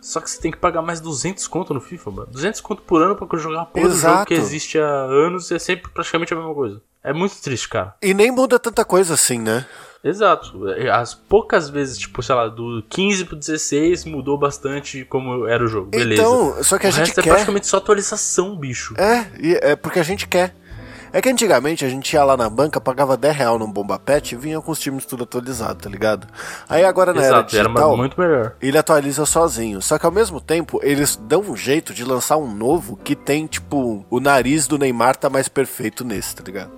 Só 0.00 0.20
que 0.20 0.30
você 0.30 0.40
tem 0.40 0.52
que 0.52 0.58
pagar 0.58 0.82
mais 0.82 1.00
200 1.00 1.48
conto 1.48 1.74
no 1.74 1.80
FIFA, 1.80 2.10
mano. 2.12 2.28
200 2.30 2.60
conto 2.60 2.82
por 2.82 3.02
ano 3.02 3.16
pra 3.16 3.38
jogar 3.38 3.58
uma 3.58 3.66
porra 3.66 3.86
Exato. 3.86 4.14
jogo 4.14 4.26
que 4.26 4.34
existe 4.34 4.78
há 4.78 4.86
anos 4.86 5.50
e 5.50 5.56
é 5.56 5.58
sempre 5.58 5.90
praticamente 5.90 6.32
a 6.32 6.36
mesma 6.36 6.54
coisa. 6.54 6.80
É 7.06 7.12
muito 7.12 7.40
triste, 7.40 7.68
cara. 7.68 7.94
E 8.02 8.12
nem 8.12 8.32
muda 8.32 8.58
tanta 8.58 8.84
coisa 8.84 9.14
assim, 9.14 9.38
né? 9.38 9.64
Exato. 10.02 10.52
As 10.92 11.14
poucas 11.14 11.70
vezes, 11.70 11.98
tipo, 11.98 12.20
sei 12.20 12.34
lá, 12.34 12.48
do 12.48 12.84
15 12.90 13.24
pro 13.26 13.36
16 13.36 14.04
mudou 14.04 14.36
bastante 14.36 15.04
como 15.04 15.46
era 15.46 15.64
o 15.64 15.68
jogo. 15.68 15.88
Beleza. 15.90 16.20
Então, 16.20 16.64
só 16.64 16.76
que 16.78 16.86
a 16.86 16.88
o 16.88 16.92
gente 16.92 17.06
resto 17.06 17.20
é 17.20 17.22
quer. 17.22 17.28
é 17.30 17.32
praticamente 17.32 17.68
só 17.68 17.76
atualização, 17.76 18.56
bicho. 18.56 18.92
É, 18.98 19.70
é 19.70 19.76
porque 19.76 20.00
a 20.00 20.02
gente 20.02 20.26
quer. 20.26 20.52
É 21.12 21.20
que 21.22 21.28
antigamente 21.28 21.84
a 21.84 21.88
gente 21.88 22.12
ia 22.12 22.24
lá 22.24 22.36
na 22.36 22.48
banca, 22.50 22.80
pagava 22.80 23.16
10 23.16 23.36
real 23.36 23.58
num 23.58 23.70
bomba 23.70 23.98
pet 23.98 24.32
e 24.32 24.36
vinha 24.38 24.60
com 24.60 24.72
os 24.72 24.78
times 24.78 25.04
tudo 25.06 25.24
atualizado, 25.24 25.82
tá 25.82 25.88
ligado? 25.90 26.26
Aí 26.68 26.84
agora 26.84 27.12
na 27.12 27.20
era 27.22 27.36
Exato, 27.38 27.56
era 27.56 27.68
digital, 27.68 27.96
muito 27.96 28.20
melhor. 28.20 28.54
ele 28.60 28.76
atualiza 28.76 29.24
sozinho. 29.24 29.80
Só 29.80 29.98
que 29.98 30.06
ao 30.06 30.12
mesmo 30.12 30.40
tempo, 30.40 30.80
eles 30.82 31.16
dão 31.16 31.40
um 31.40 31.56
jeito 31.56 31.94
de 31.94 32.04
lançar 32.04 32.36
um 32.36 32.52
novo 32.52 32.96
que 32.96 33.14
tem, 33.14 33.46
tipo, 33.46 34.04
o 34.10 34.20
nariz 34.20 34.66
do 34.66 34.78
Neymar 34.78 35.16
tá 35.16 35.30
mais 35.30 35.48
perfeito 35.48 36.04
nesse, 36.04 36.36
tá 36.36 36.42
ligado? 36.44 36.72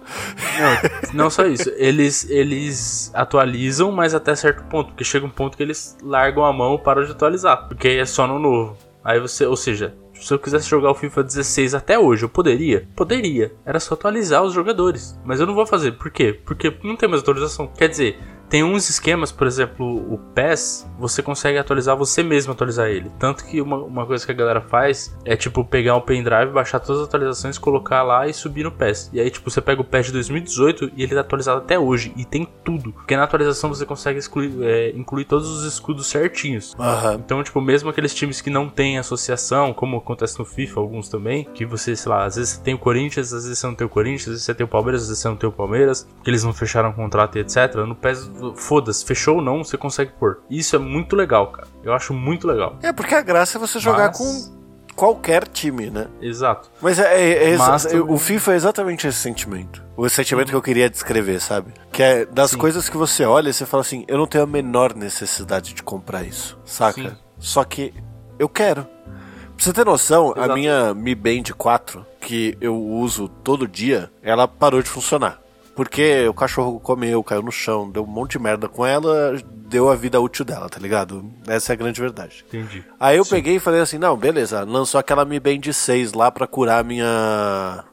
Não, 1.12 1.14
não 1.24 1.30
só 1.30 1.46
isso. 1.46 1.70
Eles, 1.76 2.28
eles 2.28 3.10
atualizam, 3.14 3.90
mas 3.92 4.14
até 4.14 4.34
certo 4.34 4.62
ponto. 4.64 4.88
Porque 4.88 5.04
chega 5.04 5.26
um 5.26 5.30
ponto 5.30 5.56
que 5.56 5.62
eles 5.62 5.96
largam 6.02 6.44
a 6.44 6.52
mão 6.52 6.74
e 6.74 6.78
param 6.78 7.04
de 7.04 7.12
atualizar. 7.12 7.66
Porque 7.68 7.88
é 7.88 8.04
só 8.04 8.26
no 8.26 8.38
novo. 8.38 8.76
Aí 9.04 9.18
você, 9.20 9.46
ou 9.46 9.56
seja, 9.56 9.94
se 10.20 10.32
eu 10.32 10.38
quisesse 10.38 10.68
jogar 10.68 10.90
o 10.90 10.94
FIFA 10.94 11.22
16 11.22 11.74
até 11.74 11.98
hoje, 11.98 12.24
eu 12.24 12.28
poderia? 12.28 12.88
Poderia. 12.94 13.52
Era 13.64 13.80
só 13.80 13.94
atualizar 13.94 14.42
os 14.42 14.52
jogadores. 14.52 15.18
Mas 15.24 15.40
eu 15.40 15.46
não 15.46 15.54
vou 15.54 15.66
fazer. 15.66 15.92
Por 15.92 16.10
quê? 16.10 16.32
Porque 16.32 16.74
não 16.82 16.96
tem 16.96 17.08
mais 17.08 17.22
atualização. 17.22 17.68
Quer 17.68 17.88
dizer, 17.88 18.18
tem 18.48 18.64
uns 18.64 18.88
esquemas, 18.88 19.30
por 19.30 19.46
exemplo, 19.46 19.86
o 20.12 20.18
PES, 20.34 20.86
você 20.98 21.22
consegue 21.22 21.58
atualizar 21.58 21.96
você 21.96 22.22
mesmo 22.22 22.52
atualizar 22.52 22.88
ele. 22.88 23.10
Tanto 23.18 23.44
que 23.44 23.60
uma, 23.60 23.76
uma 23.76 24.06
coisa 24.06 24.24
que 24.24 24.32
a 24.32 24.34
galera 24.34 24.60
faz 24.60 25.16
é 25.24 25.36
tipo 25.36 25.64
pegar 25.64 25.96
um 25.96 26.00
pendrive, 26.00 26.52
baixar 26.52 26.80
todas 26.80 27.02
as 27.02 27.08
atualizações, 27.08 27.58
colocar 27.58 28.02
lá 28.02 28.26
e 28.26 28.32
subir 28.32 28.64
no 28.64 28.72
PES. 28.72 29.10
E 29.12 29.20
aí, 29.20 29.30
tipo, 29.30 29.50
você 29.50 29.60
pega 29.60 29.80
o 29.80 29.84
PES 29.84 30.06
de 30.06 30.12
2018 30.12 30.92
e 30.96 31.02
ele 31.02 31.14
tá 31.14 31.20
atualizado 31.20 31.58
até 31.58 31.78
hoje. 31.78 32.12
E 32.16 32.24
tem 32.24 32.48
tudo. 32.64 32.92
Porque 32.92 33.16
na 33.16 33.24
atualização 33.24 33.68
você 33.68 33.84
consegue 33.84 34.18
excluir, 34.18 34.52
é, 34.62 34.90
incluir 34.90 35.24
todos 35.24 35.48
os 35.48 35.64
escudos 35.64 36.06
certinhos. 36.06 36.74
Aham. 36.78 37.14
Então, 37.14 37.42
tipo, 37.42 37.60
mesmo 37.60 37.90
aqueles 37.90 38.14
times 38.14 38.40
que 38.40 38.50
não 38.50 38.68
têm 38.68 38.98
associação, 38.98 39.72
como 39.74 39.98
acontece 39.98 40.38
no 40.38 40.44
FIFA, 40.44 40.80
alguns 40.80 41.08
também, 41.08 41.44
que 41.54 41.64
você, 41.64 41.94
sei 41.94 42.10
lá, 42.10 42.24
às 42.24 42.36
vezes 42.36 42.54
você 42.54 42.62
tem 42.62 42.74
o 42.74 42.78
Corinthians, 42.78 43.32
às 43.32 43.44
vezes 43.44 43.58
você 43.58 43.66
não 43.66 43.74
tem 43.74 43.86
o 43.86 43.90
Corinthians, 43.90 44.22
às 44.22 44.28
vezes 44.28 44.44
você 44.44 44.54
tem 44.54 44.64
o 44.64 44.68
Palmeiras, 44.68 45.02
às 45.02 45.08
vezes 45.08 45.22
você 45.22 45.28
não 45.28 45.36
tem 45.36 45.48
o 45.48 45.52
Palmeiras, 45.52 46.08
que 46.22 46.30
eles 46.30 46.44
não 46.44 46.52
fecharam 46.52 46.92
contrato 46.92 47.36
e 47.36 47.40
etc. 47.40 47.74
No 47.86 47.94
PES, 47.94 48.30
foda-se, 48.56 49.04
fechou 49.04 49.36
ou 49.36 49.42
não, 49.42 49.64
você 49.64 49.76
consegue 49.76 50.12
pôr. 50.18 50.40
Isso 50.50 50.74
é 50.76 50.78
muito 50.78 51.14
legal, 51.16 51.48
cara. 51.52 51.68
Eu 51.82 51.92
acho 51.92 52.12
muito 52.14 52.46
legal. 52.46 52.78
É, 52.82 52.92
porque 52.92 53.14
a 53.14 53.22
graça 53.22 53.58
é 53.58 53.60
você 53.60 53.78
jogar 53.78 54.08
Mas- 54.08 54.18
com 54.18 54.58
qualquer 54.94 55.46
time, 55.46 55.90
né? 55.90 56.08
Exato. 56.20 56.70
Mas 56.82 56.98
é, 56.98 57.20
é- 57.20 57.44
é 57.44 57.50
exa- 57.50 57.68
Mas 57.68 57.84
também- 57.84 58.00
o 58.00 58.18
FIFA 58.18 58.52
é 58.52 58.56
exatamente 58.56 59.06
esse 59.06 59.18
sentimento. 59.18 59.82
O 59.96 60.08
sentimento 60.08 60.48
que 60.50 60.56
eu 60.56 60.62
queria 60.62 60.90
descrever, 60.90 61.40
sabe? 61.40 61.72
Que 61.92 62.02
é 62.02 62.24
das 62.26 62.50
Sim. 62.52 62.58
coisas 62.58 62.88
que 62.88 62.96
você 62.96 63.24
olha 63.24 63.50
e 63.50 63.52
você 63.52 63.64
fala 63.66 63.80
assim, 63.82 64.04
eu 64.08 64.18
não 64.18 64.26
tenho 64.26 64.44
a 64.44 64.46
menor 64.46 64.94
necessidade 64.94 65.72
de 65.74 65.82
comprar 65.82 66.24
isso, 66.24 66.58
saca? 66.64 67.00
Sim. 67.10 67.16
Só 67.38 67.62
que 67.64 67.92
eu 68.38 68.48
quero. 68.48 68.84
Pra 68.84 69.64
você 69.64 69.72
ter 69.72 69.84
noção, 69.84 70.32
a 70.36 70.38
Exato. 70.40 70.54
minha 70.54 70.94
Mi 70.94 71.14
Band 71.16 71.42
4, 71.56 72.06
que 72.20 72.56
eu 72.60 72.76
uso 72.76 73.26
todo 73.28 73.66
dia, 73.66 74.08
ela 74.22 74.46
parou 74.46 74.80
de 74.82 74.88
funcionar. 74.88 75.40
Porque 75.78 76.26
o 76.26 76.34
cachorro 76.34 76.80
comeu, 76.80 77.22
caiu 77.22 77.40
no 77.40 77.52
chão, 77.52 77.88
deu 77.88 78.02
um 78.02 78.06
monte 78.08 78.32
de 78.32 78.40
merda 78.40 78.68
com 78.68 78.84
ela, 78.84 79.40
deu 79.54 79.88
a 79.88 79.94
vida 79.94 80.20
útil 80.20 80.44
dela, 80.44 80.68
tá 80.68 80.80
ligado? 80.80 81.32
Essa 81.46 81.72
é 81.72 81.74
a 81.74 81.76
grande 81.76 82.00
verdade. 82.00 82.44
Entendi. 82.48 82.84
Aí 82.98 83.16
eu 83.16 83.24
peguei 83.24 83.54
e 83.54 83.60
falei 83.60 83.80
assim, 83.80 83.96
não, 83.96 84.16
beleza, 84.16 84.64
lançou 84.64 84.98
aquela 84.98 85.24
Mi 85.24 85.38
Band 85.38 85.72
6 85.72 86.14
lá 86.14 86.32
pra 86.32 86.48
curar 86.48 86.80
a 86.80 86.82
minha... 86.82 87.84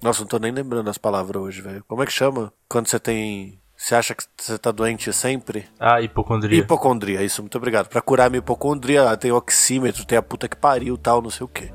Nossa, 0.00 0.20
não 0.20 0.28
tô 0.28 0.38
nem 0.38 0.52
lembrando 0.52 0.88
as 0.88 0.96
palavras 0.96 1.42
hoje, 1.42 1.60
velho. 1.60 1.84
Como 1.88 2.04
é 2.04 2.06
que 2.06 2.12
chama? 2.12 2.52
Quando 2.68 2.86
você 2.86 3.00
tem... 3.00 3.58
Você 3.76 3.96
acha 3.96 4.14
que 4.14 4.22
você 4.36 4.56
tá 4.56 4.70
doente 4.70 5.12
sempre? 5.12 5.66
Ah, 5.80 6.00
hipocondria. 6.00 6.56
Hipocondria, 6.56 7.22
isso, 7.24 7.42
muito 7.42 7.58
obrigado. 7.58 7.88
Pra 7.88 8.00
curar 8.00 8.28
a 8.28 8.30
minha 8.30 8.38
hipocondria, 8.38 9.16
tem 9.16 9.32
oxímetro, 9.32 10.04
tem 10.04 10.18
a 10.18 10.22
puta 10.22 10.48
que 10.48 10.56
pariu 10.56 10.94
e 10.94 10.98
tal, 10.98 11.20
não 11.20 11.30
sei 11.30 11.44
o 11.44 11.48
quê. 11.48 11.72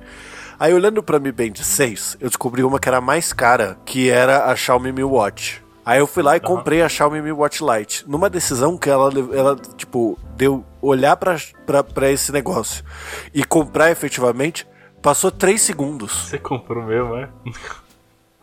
Aí 0.59 0.73
olhando 0.73 1.01
pra 1.03 1.19
Mi 1.19 1.31
Band 1.31 1.55
6, 1.55 2.17
eu 2.19 2.27
descobri 2.29 2.63
uma 2.63 2.79
que 2.79 2.87
era 2.87 3.01
mais 3.01 3.33
cara, 3.33 3.77
que 3.85 4.09
era 4.09 4.45
a 4.45 4.55
Xiaomi 4.55 4.91
Mi 4.91 5.03
Watch. 5.03 5.61
Aí 5.85 5.99
eu 5.99 6.07
fui 6.07 6.23
lá 6.23 6.37
e 6.37 6.39
comprei 6.39 6.81
a 6.81 6.87
Xiaomi 6.87 7.21
Mi 7.21 7.31
Watch 7.31 7.61
Lite. 7.63 8.05
Numa 8.07 8.29
decisão 8.29 8.77
que 8.77 8.89
ela, 8.89 9.11
ela 9.33 9.55
tipo, 9.75 10.17
deu 10.37 10.63
olhar 10.81 11.17
pra 11.17 11.35
esse 12.09 12.31
negócio 12.31 12.83
e 13.33 13.43
comprar 13.43 13.91
efetivamente, 13.91 14.65
passou 15.01 15.29
3 15.29 15.61
segundos, 15.61 16.29
Você 16.29 16.37
comprou 16.37 16.83
mesmo, 16.85 17.15
é? 17.17 17.27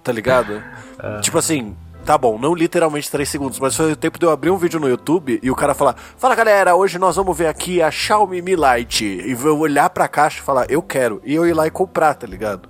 tá 0.02 0.12
ligado? 0.12 0.62
Tipo 1.22 1.38
assim, 1.38 1.74
tá 2.10 2.18
bom, 2.18 2.36
não 2.36 2.56
literalmente 2.56 3.08
3 3.08 3.28
segundos, 3.28 3.60
mas 3.60 3.76
foi 3.76 3.92
o 3.92 3.96
tempo 3.96 4.18
de 4.18 4.26
eu 4.26 4.32
abrir 4.32 4.50
um 4.50 4.56
vídeo 4.56 4.80
no 4.80 4.88
YouTube 4.88 5.38
e 5.40 5.48
o 5.48 5.54
cara 5.54 5.74
falar: 5.74 5.94
Fala 6.16 6.34
galera, 6.34 6.74
hoje 6.74 6.98
nós 6.98 7.14
vamos 7.14 7.38
ver 7.38 7.46
aqui 7.46 7.80
a 7.80 7.88
Xiaomi 7.88 8.42
Mi 8.42 8.56
Lite. 8.56 9.04
E 9.04 9.30
eu 9.30 9.56
olhar 9.56 9.88
pra 9.90 10.08
caixa 10.08 10.40
e 10.40 10.42
falar: 10.42 10.66
Eu 10.68 10.82
quero. 10.82 11.22
E 11.24 11.36
eu 11.36 11.46
ir 11.46 11.52
lá 11.52 11.68
e 11.68 11.70
comprar, 11.70 12.14
tá 12.14 12.26
ligado? 12.26 12.68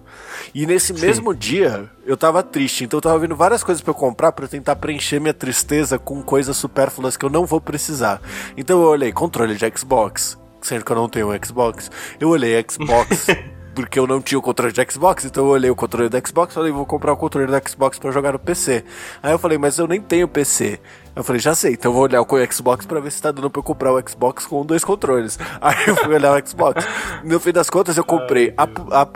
E 0.54 0.66
nesse 0.66 0.92
mesmo 0.92 1.34
dia, 1.34 1.88
eu 2.04 2.18
tava 2.18 2.42
triste, 2.42 2.84
então 2.84 2.98
eu 2.98 3.02
tava 3.02 3.18
vendo 3.18 3.34
várias 3.34 3.64
coisas 3.64 3.80
pra 3.80 3.92
eu 3.92 3.94
comprar 3.94 4.30
pra 4.32 4.44
eu 4.44 4.48
tentar 4.48 4.76
preencher 4.76 5.18
minha 5.18 5.32
tristeza 5.32 5.98
com 5.98 6.22
coisas 6.22 6.54
supérfluas 6.58 7.16
que 7.16 7.24
eu 7.24 7.30
não 7.30 7.46
vou 7.46 7.62
precisar. 7.62 8.20
Então 8.58 8.82
eu 8.82 8.88
olhei 8.88 9.10
controle 9.10 9.56
de 9.56 9.72
Xbox, 9.74 10.38
sendo 10.60 10.84
que 10.84 10.92
eu 10.92 10.96
não 10.96 11.08
tenho 11.08 11.32
um 11.32 11.38
Xbox. 11.42 11.90
Eu 12.20 12.28
olhei 12.28 12.62
Xbox. 12.68 13.26
Porque 13.74 13.98
eu 13.98 14.06
não 14.06 14.20
tinha 14.20 14.38
o 14.38 14.42
controle 14.42 14.72
de 14.72 14.92
Xbox, 14.92 15.24
então 15.24 15.44
eu 15.44 15.50
olhei 15.50 15.70
o 15.70 15.76
controle 15.76 16.08
do 16.08 16.28
Xbox 16.28 16.52
e 16.52 16.54
falei, 16.54 16.72
vou 16.72 16.84
comprar 16.84 17.12
o 17.12 17.16
controle 17.16 17.46
do 17.46 17.68
Xbox 17.68 17.98
pra 17.98 18.10
jogar 18.10 18.32
no 18.32 18.38
PC. 18.38 18.84
Aí 19.22 19.32
eu 19.32 19.38
falei, 19.38 19.58
mas 19.58 19.78
eu 19.78 19.86
nem 19.86 20.00
tenho 20.00 20.26
PC. 20.28 20.80
Eu 21.14 21.24
falei, 21.24 21.40
já 21.40 21.54
sei, 21.54 21.72
então 21.72 21.90
eu 21.90 21.94
vou 21.94 22.02
olhar 22.04 22.22
o 22.22 22.26
Xbox 22.52 22.86
pra 22.86 23.00
ver 23.00 23.10
se 23.10 23.20
tá 23.20 23.30
dando 23.32 23.50
pra 23.50 23.58
eu 23.58 23.64
comprar 23.64 23.92
o 23.92 24.08
Xbox 24.08 24.46
com 24.46 24.64
dois 24.64 24.84
controles. 24.84 25.38
Aí 25.60 25.76
eu 25.86 25.96
fui 25.96 26.14
olhar 26.14 26.32
o 26.40 26.46
Xbox. 26.48 26.86
No 27.24 27.38
fim 27.40 27.52
das 27.52 27.68
contas, 27.68 27.96
eu 27.96 28.04
comprei 28.04 28.54
a 28.56 28.64
a 28.92 29.08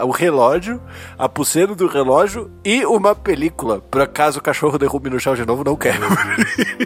a- 0.00 0.04
o 0.04 0.10
relógio, 0.10 0.80
a 1.18 1.28
pulseira 1.28 1.74
do 1.74 1.86
relógio 1.88 2.50
e 2.64 2.84
uma 2.86 3.14
película, 3.14 3.80
pra 3.80 4.06
caso 4.06 4.38
o 4.38 4.42
cachorro 4.42 4.78
derrube 4.78 5.10
no 5.10 5.18
chão 5.20 5.34
de 5.34 5.44
novo, 5.44 5.64
não 5.64 5.76
quero. 5.76 5.98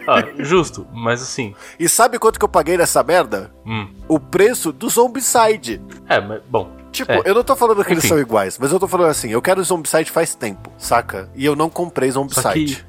Ah, 0.05 0.21
justo, 0.39 0.85
mas 0.93 1.21
assim. 1.21 1.55
e 1.79 1.87
sabe 1.87 2.19
quanto 2.19 2.37
que 2.37 2.43
eu 2.43 2.49
paguei 2.49 2.75
nessa 2.77 3.01
merda? 3.03 3.53
Hum. 3.65 3.87
O 4.07 4.19
preço 4.19 4.73
do 4.73 4.89
Zombicide. 4.89 5.81
É, 6.09 6.19
mas, 6.19 6.41
bom. 6.49 6.69
Tipo, 6.93 7.11
é, 7.11 7.21
eu 7.25 7.35
não 7.35 7.43
tô 7.43 7.55
falando 7.55 7.83
que 7.83 7.91
eles 7.91 8.03
Enfim. 8.05 8.13
são 8.13 8.19
iguais, 8.19 8.57
mas 8.57 8.71
eu 8.71 8.79
tô 8.79 8.87
falando 8.87 9.09
assim, 9.09 9.29
eu 9.29 9.41
quero 9.41 9.61
Zombicide 9.63 10.09
faz 10.11 10.33
tempo, 10.35 10.71
saca? 10.77 11.29
E 11.35 11.43
eu 11.43 11.55
não 11.55 11.69
comprei 11.69 12.09
Zombicide. 12.09 12.85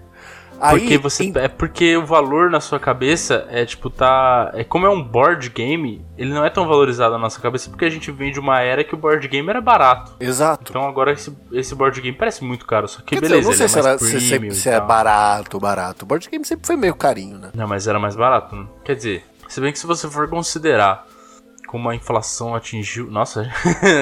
Aí, 0.61 0.78
Porque 0.78 0.96
você. 0.99 1.25
em- 1.25 1.32
É 1.37 1.49
porque 1.49 1.96
o 1.96 2.06
valor 2.06 2.49
na 2.49 2.61
sua 2.61 2.78
cabeça 2.78 3.44
é 3.50 3.66
tipo, 3.66 3.90
tá. 3.90 4.50
É 4.54 4.62
como 4.62 4.87
é 4.87 4.88
um 4.88 5.02
board 5.02 5.50
game, 5.50 6.06
ele 6.16 6.32
não 6.32 6.44
é 6.44 6.49
tão 6.49 6.66
valorizado 6.66 7.12
na 7.12 7.18
nossa 7.18 7.40
cabeça 7.40 7.68
porque 7.68 7.84
a 7.84 7.90
gente 7.90 8.11
vem 8.12 8.30
de 8.32 8.38
uma 8.38 8.61
era 8.61 8.84
que 8.84 8.94
o 8.94 8.96
board 8.96 9.26
game 9.26 9.46
era 9.50 9.61
barato. 9.61 10.12
Exato. 10.20 10.70
Então 10.70 10.87
agora 10.88 11.12
esse, 11.12 11.37
esse 11.52 11.75
board 11.75 12.00
game 12.00 12.16
parece 12.16 12.44
muito 12.44 12.64
caro, 12.66 12.87
só 12.87 12.99
que 13.00 13.06
Quer 13.16 13.20
dizer, 13.20 13.28
beleza, 13.34 13.49
eu 13.49 13.50
não 13.50 13.56
sei 13.56 13.64
ele 13.64 13.68
se, 13.73 13.78
é 13.78 13.82
mais 13.82 14.02
era, 14.02 14.20
se, 14.20 14.28
sempre- 14.28 14.54
se 14.54 14.68
é 14.70 14.80
barato, 14.80 15.58
barato. 15.58 16.04
O 16.04 16.06
board 16.06 16.28
game 16.30 16.44
sempre 16.44 16.66
foi 16.66 16.76
meio 16.76 16.94
carinho, 16.94 17.37
né? 17.37 17.50
Não, 17.52 17.66
mas 17.66 17.88
era 17.88 17.99
mais 17.99 18.14
barato, 18.14 18.54
né? 18.54 18.64
Quer 18.84 18.94
dizer, 18.94 19.25
se 19.49 19.61
bem 19.61 19.73
que 19.73 19.78
se 19.78 19.87
você 19.88 20.08
for 20.08 20.28
considerar 20.28 21.04
como 21.75 21.90
a 21.90 21.97
inflação 21.97 22.54
atingiu. 22.54 23.11
Nossa, 23.11 23.50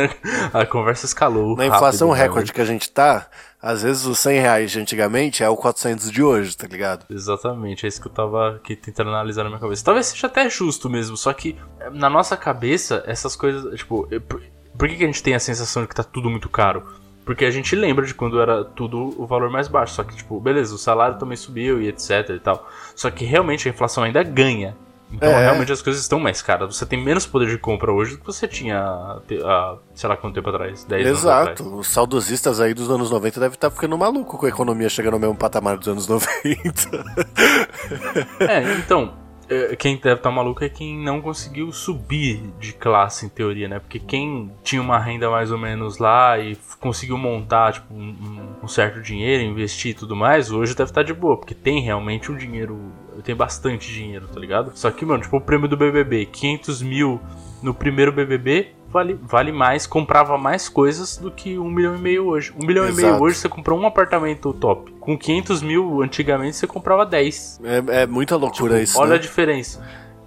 a 0.53 0.67
conversa 0.67 1.07
escalou. 1.07 1.57
Na 1.57 1.65
inflação 1.65 2.11
rápido, 2.11 2.21
né, 2.21 2.29
recorde 2.29 2.53
que 2.53 2.61
a 2.61 2.67
gente 2.67 2.91
tá, 2.91 3.27
às 3.63 3.83
vezes 3.83 4.05
os 4.05 4.19
100 4.19 4.41
reais 4.41 4.71
de 4.71 4.79
antigamente 4.79 5.43
é 5.43 5.49
o 5.49 5.57
400 5.57 6.11
de 6.11 6.23
hoje, 6.23 6.55
tá 6.55 6.67
ligado? 6.67 7.07
Exatamente, 7.09 7.87
é 7.87 7.89
isso 7.89 7.99
que 7.99 8.09
eu 8.09 8.13
tava 8.13 8.57
aqui 8.57 8.77
tentando 8.77 9.09
analisar 9.09 9.45
na 9.45 9.49
minha 9.49 9.59
cabeça. 9.59 9.83
Talvez 9.83 10.05
seja 10.05 10.27
até 10.27 10.51
justo 10.51 10.91
mesmo, 10.91 11.17
só 11.17 11.33
que 11.33 11.57
eh, 11.81 11.89
na 11.89 12.11
nossa 12.11 12.37
cabeça, 12.37 13.03
essas 13.07 13.35
coisas, 13.35 13.75
tipo, 13.79 14.07
eh, 14.11 14.19
por, 14.19 14.43
por 14.77 14.87
que, 14.87 14.97
que 14.97 15.05
a 15.05 15.07
gente 15.07 15.23
tem 15.23 15.35
a 15.35 15.41
sensação 15.41 15.81
de 15.81 15.89
que 15.89 15.95
tá 15.95 16.05
tudo 16.05 16.29
muito 16.29 16.51
caro? 16.51 16.87
Porque 17.25 17.47
a 17.47 17.51
gente 17.51 17.75
lembra 17.75 18.05
de 18.05 18.13
quando 18.13 18.39
era 18.39 18.63
tudo 18.63 19.19
o 19.19 19.27
valor 19.27 19.49
mais 19.49 19.67
baixo, 19.67 19.95
só 19.95 20.05
que, 20.05 20.15
tipo, 20.15 20.39
beleza, 20.39 20.75
o 20.75 20.79
salário 20.79 21.19
também 21.19 21.39
subiu 21.39 21.81
e 21.81 21.89
etc 21.89 22.29
e 22.37 22.39
tal. 22.39 22.69
Só 22.95 23.11
que 23.11 23.25
realmente 23.25 23.67
a 23.67 23.71
inflação 23.71 24.05
ainda 24.05 24.23
ganha. 24.23 24.77
Então 25.13 25.31
É. 25.31 25.41
realmente 25.43 25.71
as 25.71 25.83
coisas 25.83 26.01
estão 26.03 26.19
mais 26.19 26.41
caras. 26.43 26.75
Você 26.75 26.87
tem 26.87 27.03
menos 27.03 27.27
poder 27.27 27.49
de 27.49 27.59
compra 27.59 27.93
hoje 27.93 28.13
do 28.13 28.19
que 28.21 28.27
você 28.27 28.49
tinha 28.49 28.79
há, 28.81 29.77
sei 29.95 30.09
lá 30.09 30.17
quanto 30.17 30.35
tempo 30.35 30.49
atrás, 30.49 30.85
10 30.85 31.07
anos 31.07 31.27
atrás. 31.27 31.61
Exato. 31.61 31.77
Os 31.77 31.89
saudosistas 31.89 32.61
aí 32.61 32.73
dos 32.75 32.91
anos 32.91 33.11
90 33.11 33.39
devem 33.41 33.55
estar 33.55 33.71
ficando 33.71 33.97
maluco 33.99 34.39
com 34.39 34.47
a 34.47 34.49
economia 34.49 34.89
chegando 34.89 35.15
ao 35.15 35.21
mesmo 35.21 35.37
patamar 35.37 35.77
dos 35.77 35.89
anos 35.89 36.09
90. 36.09 36.33
É, 38.41 38.75
então, 38.79 39.15
é, 39.49 39.77
quem 39.77 39.97
deve 39.97 40.17
estar 40.17 40.31
maluco 40.31 40.65
é 40.65 40.69
quem 40.69 40.99
não 40.99 41.21
conseguiu 41.21 41.73
subir 41.73 42.43
de 42.59 42.73
classe, 42.73 43.27
em 43.27 43.29
teoria, 43.29 43.69
né? 43.69 43.79
Porque 43.79 43.99
quem 43.99 44.51
tinha 44.63 44.81
uma 44.81 44.99
renda 44.99 45.31
mais 45.31 45.51
ou 45.51 45.59
menos 45.59 45.99
lá 45.99 46.39
e 46.39 46.57
conseguiu 46.81 47.19
montar, 47.19 47.73
tipo, 47.73 47.93
um, 47.95 47.99
um- 48.01 48.65
um 48.65 48.69
certo 48.69 49.01
dinheiro, 49.01 49.43
investir 49.45 49.93
e 49.93 49.95
tudo 49.95 50.17
mais, 50.17 50.51
hoje 50.51 50.75
deve 50.75 50.91
estar 50.91 51.03
de 51.03 51.13
boa, 51.13 51.37
porque 51.37 51.55
tem 51.55 51.81
realmente 51.83 52.31
um 52.33 52.37
dinheiro, 52.37 52.79
tem 53.23 53.35
bastante 53.35 53.93
dinheiro, 53.93 54.27
tá 54.29 54.39
ligado? 54.39 54.73
Só 54.75 54.91
que, 54.91 55.05
mano, 55.05 55.23
tipo, 55.23 55.37
o 55.37 55.41
prêmio 55.41 55.69
do 55.69 55.77
BBB, 55.77 56.27
500 56.27 56.83
mil 56.83 57.21
no 57.63 57.73
primeiro 57.73 58.11
BBB, 58.13 58.73
vale, 58.89 59.19
vale 59.23 59.53
mais, 59.53 59.87
comprava 59.87 60.37
mais 60.37 60.69
coisas 60.69 61.17
do 61.17 61.31
que 61.31 61.59
um 61.59 61.71
milhão 61.71 61.95
e 61.97 61.99
meio 61.99 62.27
hoje. 62.27 62.53
Um 62.61 62.67
milhão 62.67 62.89
e 62.89 62.93
meio 62.93 63.09
Exato. 63.09 63.23
hoje 63.25 63.37
você 63.37 63.49
comprou 63.49 63.79
um 63.79 63.87
apartamento 63.87 64.53
top. 64.53 64.93
Com 65.01 65.17
500 65.17 65.63
mil, 65.63 66.03
antigamente, 66.03 66.57
você 66.57 66.67
comprava 66.67 67.07
10. 67.07 67.61
É, 67.65 68.03
é 68.03 68.07
muita 68.07 68.37
loucura 68.37 68.75
Tipo, 68.75 68.85
isso. 68.85 68.99
olha 69.01 69.11
né? 69.11 69.15
a 69.17 69.19
diferença. 69.19 69.83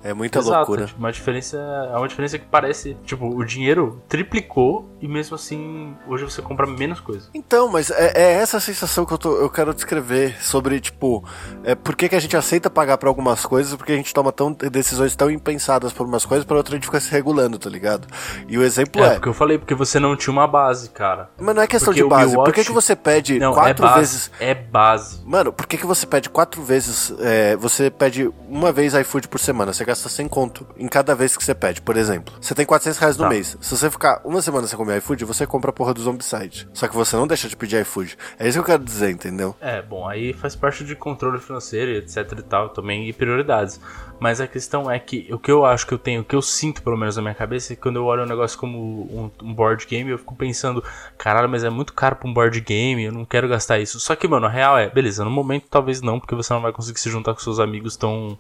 É 0.06 0.14
muita 0.14 0.40
Exato, 0.40 0.58
loucura. 0.58 0.86
Tipo, 0.86 1.00
uma 1.00 1.12
diferença. 1.12 1.58
É 1.58 1.98
uma 1.98 2.08
diferença 2.08 2.38
que 2.38 2.46
parece. 2.46 2.96
Tipo, 3.04 3.26
o 3.28 3.44
dinheiro 3.44 4.02
triplicou 4.08 4.88
e 5.02 5.08
mesmo 5.08 5.36
assim 5.36 5.96
hoje 6.08 6.24
você 6.24 6.42
compra 6.42 6.68
menos 6.68 7.00
coisa. 7.00 7.30
Então, 7.34 7.68
mas 7.68 7.90
é, 7.90 8.12
é 8.16 8.34
essa 8.34 8.60
sensação 8.60 9.06
que 9.06 9.14
eu, 9.14 9.18
tô, 9.18 9.36
eu 9.38 9.50
quero 9.50 9.74
descrever 9.74 10.36
sobre, 10.42 10.80
tipo, 10.80 11.24
é, 11.64 11.74
por 11.74 11.96
que, 11.96 12.08
que 12.08 12.16
a 12.16 12.20
gente 12.20 12.38
aceita 12.38 12.70
pagar 12.70 12.98
pra 12.98 13.10
algumas 13.10 13.46
coisas, 13.46 13.76
porque 13.76 13.94
a 13.94 13.96
gente 13.96 14.14
toma 14.14 14.32
tão, 14.32 14.52
decisões 14.54 15.16
tão 15.16 15.30
impensadas 15.30 15.92
por 15.92 16.06
umas 16.06 16.24
coisas, 16.24 16.46
pra 16.46 16.56
outra 16.58 16.76
a 16.76 16.78
gente 16.78 16.86
fica 16.86 17.00
se 17.00 17.10
regulando, 17.10 17.58
tá 17.58 17.70
ligado? 17.70 18.08
E 18.48 18.58
o 18.58 18.64
exemplo 18.64 19.04
É, 19.04 19.08
é. 19.08 19.14
porque 19.14 19.30
eu 19.30 19.34
falei, 19.34 19.58
porque 19.58 19.74
você 19.74 20.00
não 20.00 20.16
tinha 20.16 20.32
uma 20.32 20.48
base, 20.48 20.90
cara. 20.92 21.30
Mas 21.40 21.56
não 21.56 21.64
é 21.64 21.68
questão 21.68 21.92
porque 21.94 22.04
de 22.04 22.10
base. 22.10 22.36
Por 22.36 22.54
que, 22.54 22.64
que 22.64 22.72
você 22.72 22.96
pede 22.96 23.40
Não, 23.40 23.52
é 23.52 23.56
quatro 23.56 23.86
base. 23.86 24.00
vezes. 24.00 24.32
É 24.40 24.54
base. 24.54 25.22
Mano, 25.26 25.52
por 25.52 25.66
que, 25.66 25.78
que 25.78 25.86
você 25.86 26.06
pede 26.06 26.30
quatro 26.30 26.62
vezes? 26.62 27.12
é, 27.20 27.56
você 27.56 27.90
pede 27.90 28.32
uma 28.48 28.72
vez 28.72 28.94
iFood 28.94 29.28
por 29.28 29.40
semana. 29.40 29.74
Você 29.74 29.84
gasta 29.84 29.95
100 29.96 30.28
conto 30.28 30.68
em 30.78 30.88
cada 30.88 31.16
vez 31.16 31.36
que 31.38 31.44
você 31.44 31.54
pede, 31.56 31.82
por 31.82 31.96
exemplo. 31.98 32.34
Você 32.40 32.54
tem 32.54 32.66
400 32.66 33.00
reais 33.00 33.18
no 33.18 33.24
Tá. 33.24 33.30
mês. 33.30 33.58
Se 33.62 33.76
você 33.78 33.90
ficar 33.90 34.22
uma 34.26 34.42
semana 34.42 34.68
sem 34.68 34.78
comer 34.78 34.98
iFood, 34.98 35.26
você 35.26 35.46
compra 35.48 35.70
a 35.70 35.74
porra 35.74 35.94
do 35.94 36.02
Zombicide. 36.02 36.68
Só 36.74 36.88
que 36.88 36.96
você 36.96 37.16
não 37.16 37.28
deixa 37.28 37.48
de 37.50 37.56
pedir 37.56 37.82
iFood. 37.82 38.18
É 38.38 38.48
isso 38.48 38.58
que 38.58 38.60
eu 38.62 38.66
quero 38.66 38.84
dizer, 38.84 39.10
entendeu? 39.12 39.56
É, 39.60 39.82
bom, 39.82 40.08
aí 40.08 40.34
faz 40.34 40.56
parte 40.56 40.84
de 40.84 40.96
controle 40.96 41.40
financeiro, 41.40 41.92
e 41.92 41.98
etc 41.98 42.32
e 42.38 42.42
tal, 42.44 42.70
também, 42.70 43.08
e 43.08 43.14
prioridades. 43.14 43.80
Mas 44.20 44.40
a 44.40 44.48
questão 44.48 44.90
é 44.90 44.98
que 44.98 45.28
o 45.32 45.38
que 45.38 45.52
eu 45.52 45.66
acho 45.66 45.86
que 45.86 45.94
eu 45.94 45.98
tenho, 45.98 46.22
o 46.22 46.24
que 46.24 46.36
eu 46.36 46.42
sinto 46.42 46.82
pelo 46.82 46.96
menos 46.98 47.18
na 47.18 47.22
minha 47.22 47.36
cabeça, 47.36 47.74
é 47.74 47.76
que 47.76 47.82
quando 47.82 47.98
eu 47.98 48.06
olho 48.06 48.24
um 48.24 48.26
negócio 48.28 48.58
como 48.58 48.78
um, 48.80 49.30
um 49.44 49.54
board 49.54 49.86
game, 49.86 50.10
eu 50.10 50.18
fico 50.18 50.34
pensando, 50.36 50.82
caralho, 51.18 51.50
mas 51.50 51.64
é 51.66 51.70
muito 51.70 51.94
caro 51.94 52.16
pra 52.16 52.30
um 52.30 52.34
board 52.34 52.60
game, 52.62 53.04
eu 53.04 53.12
não 53.12 53.26
quero 53.26 53.48
gastar 53.50 53.78
isso. 53.80 54.00
Só 54.00 54.16
que, 54.16 54.26
mano, 54.28 54.46
a 54.46 54.50
real 54.50 54.78
é, 54.78 54.90
beleza, 54.90 55.26
no 55.26 55.30
momento 55.32 55.66
talvez 55.70 56.02
não, 56.02 56.18
porque 56.20 56.34
você 56.34 56.54
não 56.54 56.62
vai 56.62 56.72
conseguir 56.72 57.00
se 57.00 57.10
juntar 57.10 57.34
com 57.34 57.40
seus 57.42 57.60
amigos 57.60 57.98
tão 57.98 58.38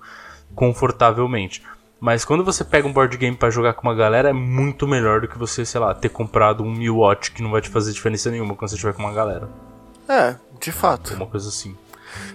confortavelmente. 0.56 1.62
Mas 2.00 2.26
quando 2.26 2.44
você 2.44 2.64
pega 2.64 2.88
um 2.88 2.94
board 2.94 3.16
game 3.18 3.36
pra 3.36 3.50
jogar 3.50 3.74
com 3.74 3.88
uma 3.88 3.96
galera, 3.96 4.30
é 4.30 4.34
muito 4.34 4.88
melhor 4.88 5.22
do 5.22 5.28
que 5.28 5.38
você, 5.38 5.66
sei 5.66 5.80
lá, 5.80 5.94
ter 5.94 6.10
comprado 6.10 6.64
um 6.64 6.72
Mil 6.72 6.98
Watch 6.98 7.32
que 7.32 7.42
não 7.42 7.52
vai 7.52 7.62
te 7.62 7.70
fazer 7.70 7.92
diferença 7.94 8.30
nenhuma 8.30 8.54
quando 8.56 8.70
você 8.70 8.76
estiver 8.76 8.94
com 8.94 9.02
uma 9.04 9.14
galera. 9.14 9.50
É, 10.08 10.36
de 10.60 10.72
fato. 10.72 11.14
Uma 11.16 11.26
coisa 11.26 11.50
assim. 11.50 11.76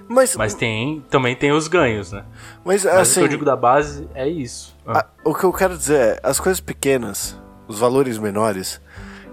Mas, 0.09 0.35
Mas 0.37 0.55
tem, 0.55 1.05
também 1.09 1.37
tem 1.37 1.53
os 1.53 1.69
ganhos, 1.69 2.11
né? 2.13 2.25
mas, 2.65 2.85
Mas 2.85 2.85
o 2.85 2.89
que 2.97 2.97
assim, 3.01 3.21
eu 3.21 3.29
digo 3.29 3.45
da 3.45 3.55
base 3.57 4.09
é 4.15 4.29
isso. 4.29 4.77
Ah, 4.87 5.01
a- 5.01 5.07
o 5.25 5.35
que 5.35 5.45
eu 5.45 5.53
quero 5.53 5.77
dizer 5.77 5.95
é, 6.01 6.21
as 6.23 6.41
coisas 6.41 6.61
pequenas, 6.61 7.39
os 7.69 7.79
valores 7.79 8.19
menores, 8.19 8.81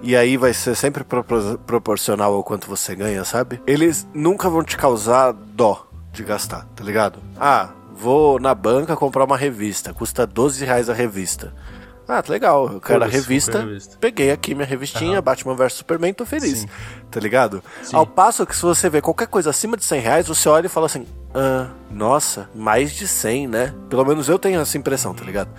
e 0.01 0.15
aí 0.15 0.37
vai 0.37 0.53
ser 0.53 0.75
sempre 0.75 1.03
propor- 1.03 1.57
proporcional 1.65 2.33
ao 2.33 2.43
quanto 2.43 2.67
você 2.67 2.95
ganha, 2.95 3.25
sabe? 3.25 3.59
Eles 3.65 4.07
nunca 4.13 4.49
vão 4.49 4.63
te 4.63 4.77
causar 4.77 5.33
dó 5.33 5.87
de 6.13 6.23
gastar, 6.23 6.65
tá 6.75 6.83
ligado? 6.83 7.19
Ah, 7.39 7.69
vou 7.97 8.39
na 8.39 8.53
banca 8.53 8.95
comprar 8.95 9.23
uma 9.23 9.37
revista, 9.37 9.93
custa 9.93 10.25
12 10.25 10.63
reais 10.63 10.89
a 10.89 10.93
revista. 10.93 11.53
Ah, 12.07 12.21
tá 12.21 12.31
legal, 12.31 12.71
eu 12.71 12.79
quero 12.79 13.03
a 13.03 13.07
revista, 13.07 13.67
peguei 13.99 14.31
aqui 14.31 14.55
minha 14.55 14.65
revistinha, 14.65 15.15
Aham. 15.15 15.21
Batman 15.21 15.55
vs 15.55 15.73
Superman, 15.73 16.13
tô 16.13 16.25
feliz, 16.25 16.59
Sim. 16.59 16.67
tá 17.11 17.19
ligado? 17.19 17.61
Sim. 17.83 17.97
Ao 17.97 18.07
passo 18.07 18.45
que 18.45 18.55
se 18.55 18.61
você 18.61 18.89
vê 18.89 19.01
qualquer 19.01 19.27
coisa 19.27 19.49
acima 19.49 19.75
de 19.75 19.83
100 19.83 19.99
reais, 19.99 20.27
você 20.27 20.47
olha 20.47 20.67
e 20.67 20.69
fala 20.69 20.85
assim, 20.85 21.05
ah, 21.35 21.67
nossa, 21.91 22.49
mais 22.55 22.93
de 22.93 23.05
100, 23.05 23.47
né? 23.47 23.73
Pelo 23.89 24.05
menos 24.05 24.29
eu 24.29 24.39
tenho 24.39 24.61
essa 24.61 24.77
impressão, 24.77 25.13
tá 25.13 25.25
ligado? 25.25 25.49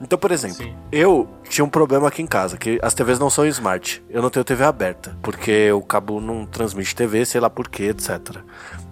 Então, 0.00 0.18
por 0.18 0.30
exemplo, 0.30 0.64
Sim. 0.64 0.74
eu 0.90 1.28
tinha 1.46 1.62
um 1.62 1.68
problema 1.68 2.08
aqui 2.08 2.22
em 2.22 2.26
casa, 2.26 2.56
que 2.56 2.78
as 2.82 2.94
TVs 2.94 3.18
não 3.18 3.28
são 3.28 3.46
smart. 3.46 4.02
Eu 4.08 4.22
não 4.22 4.30
tenho 4.30 4.44
TV 4.44 4.64
aberta, 4.64 5.14
porque 5.22 5.70
o 5.72 5.82
cabo 5.82 6.22
não 6.22 6.46
transmite 6.46 6.96
TV, 6.96 7.26
sei 7.26 7.40
lá 7.40 7.50
por 7.50 7.68
quê, 7.68 7.84
etc. 7.84 8.38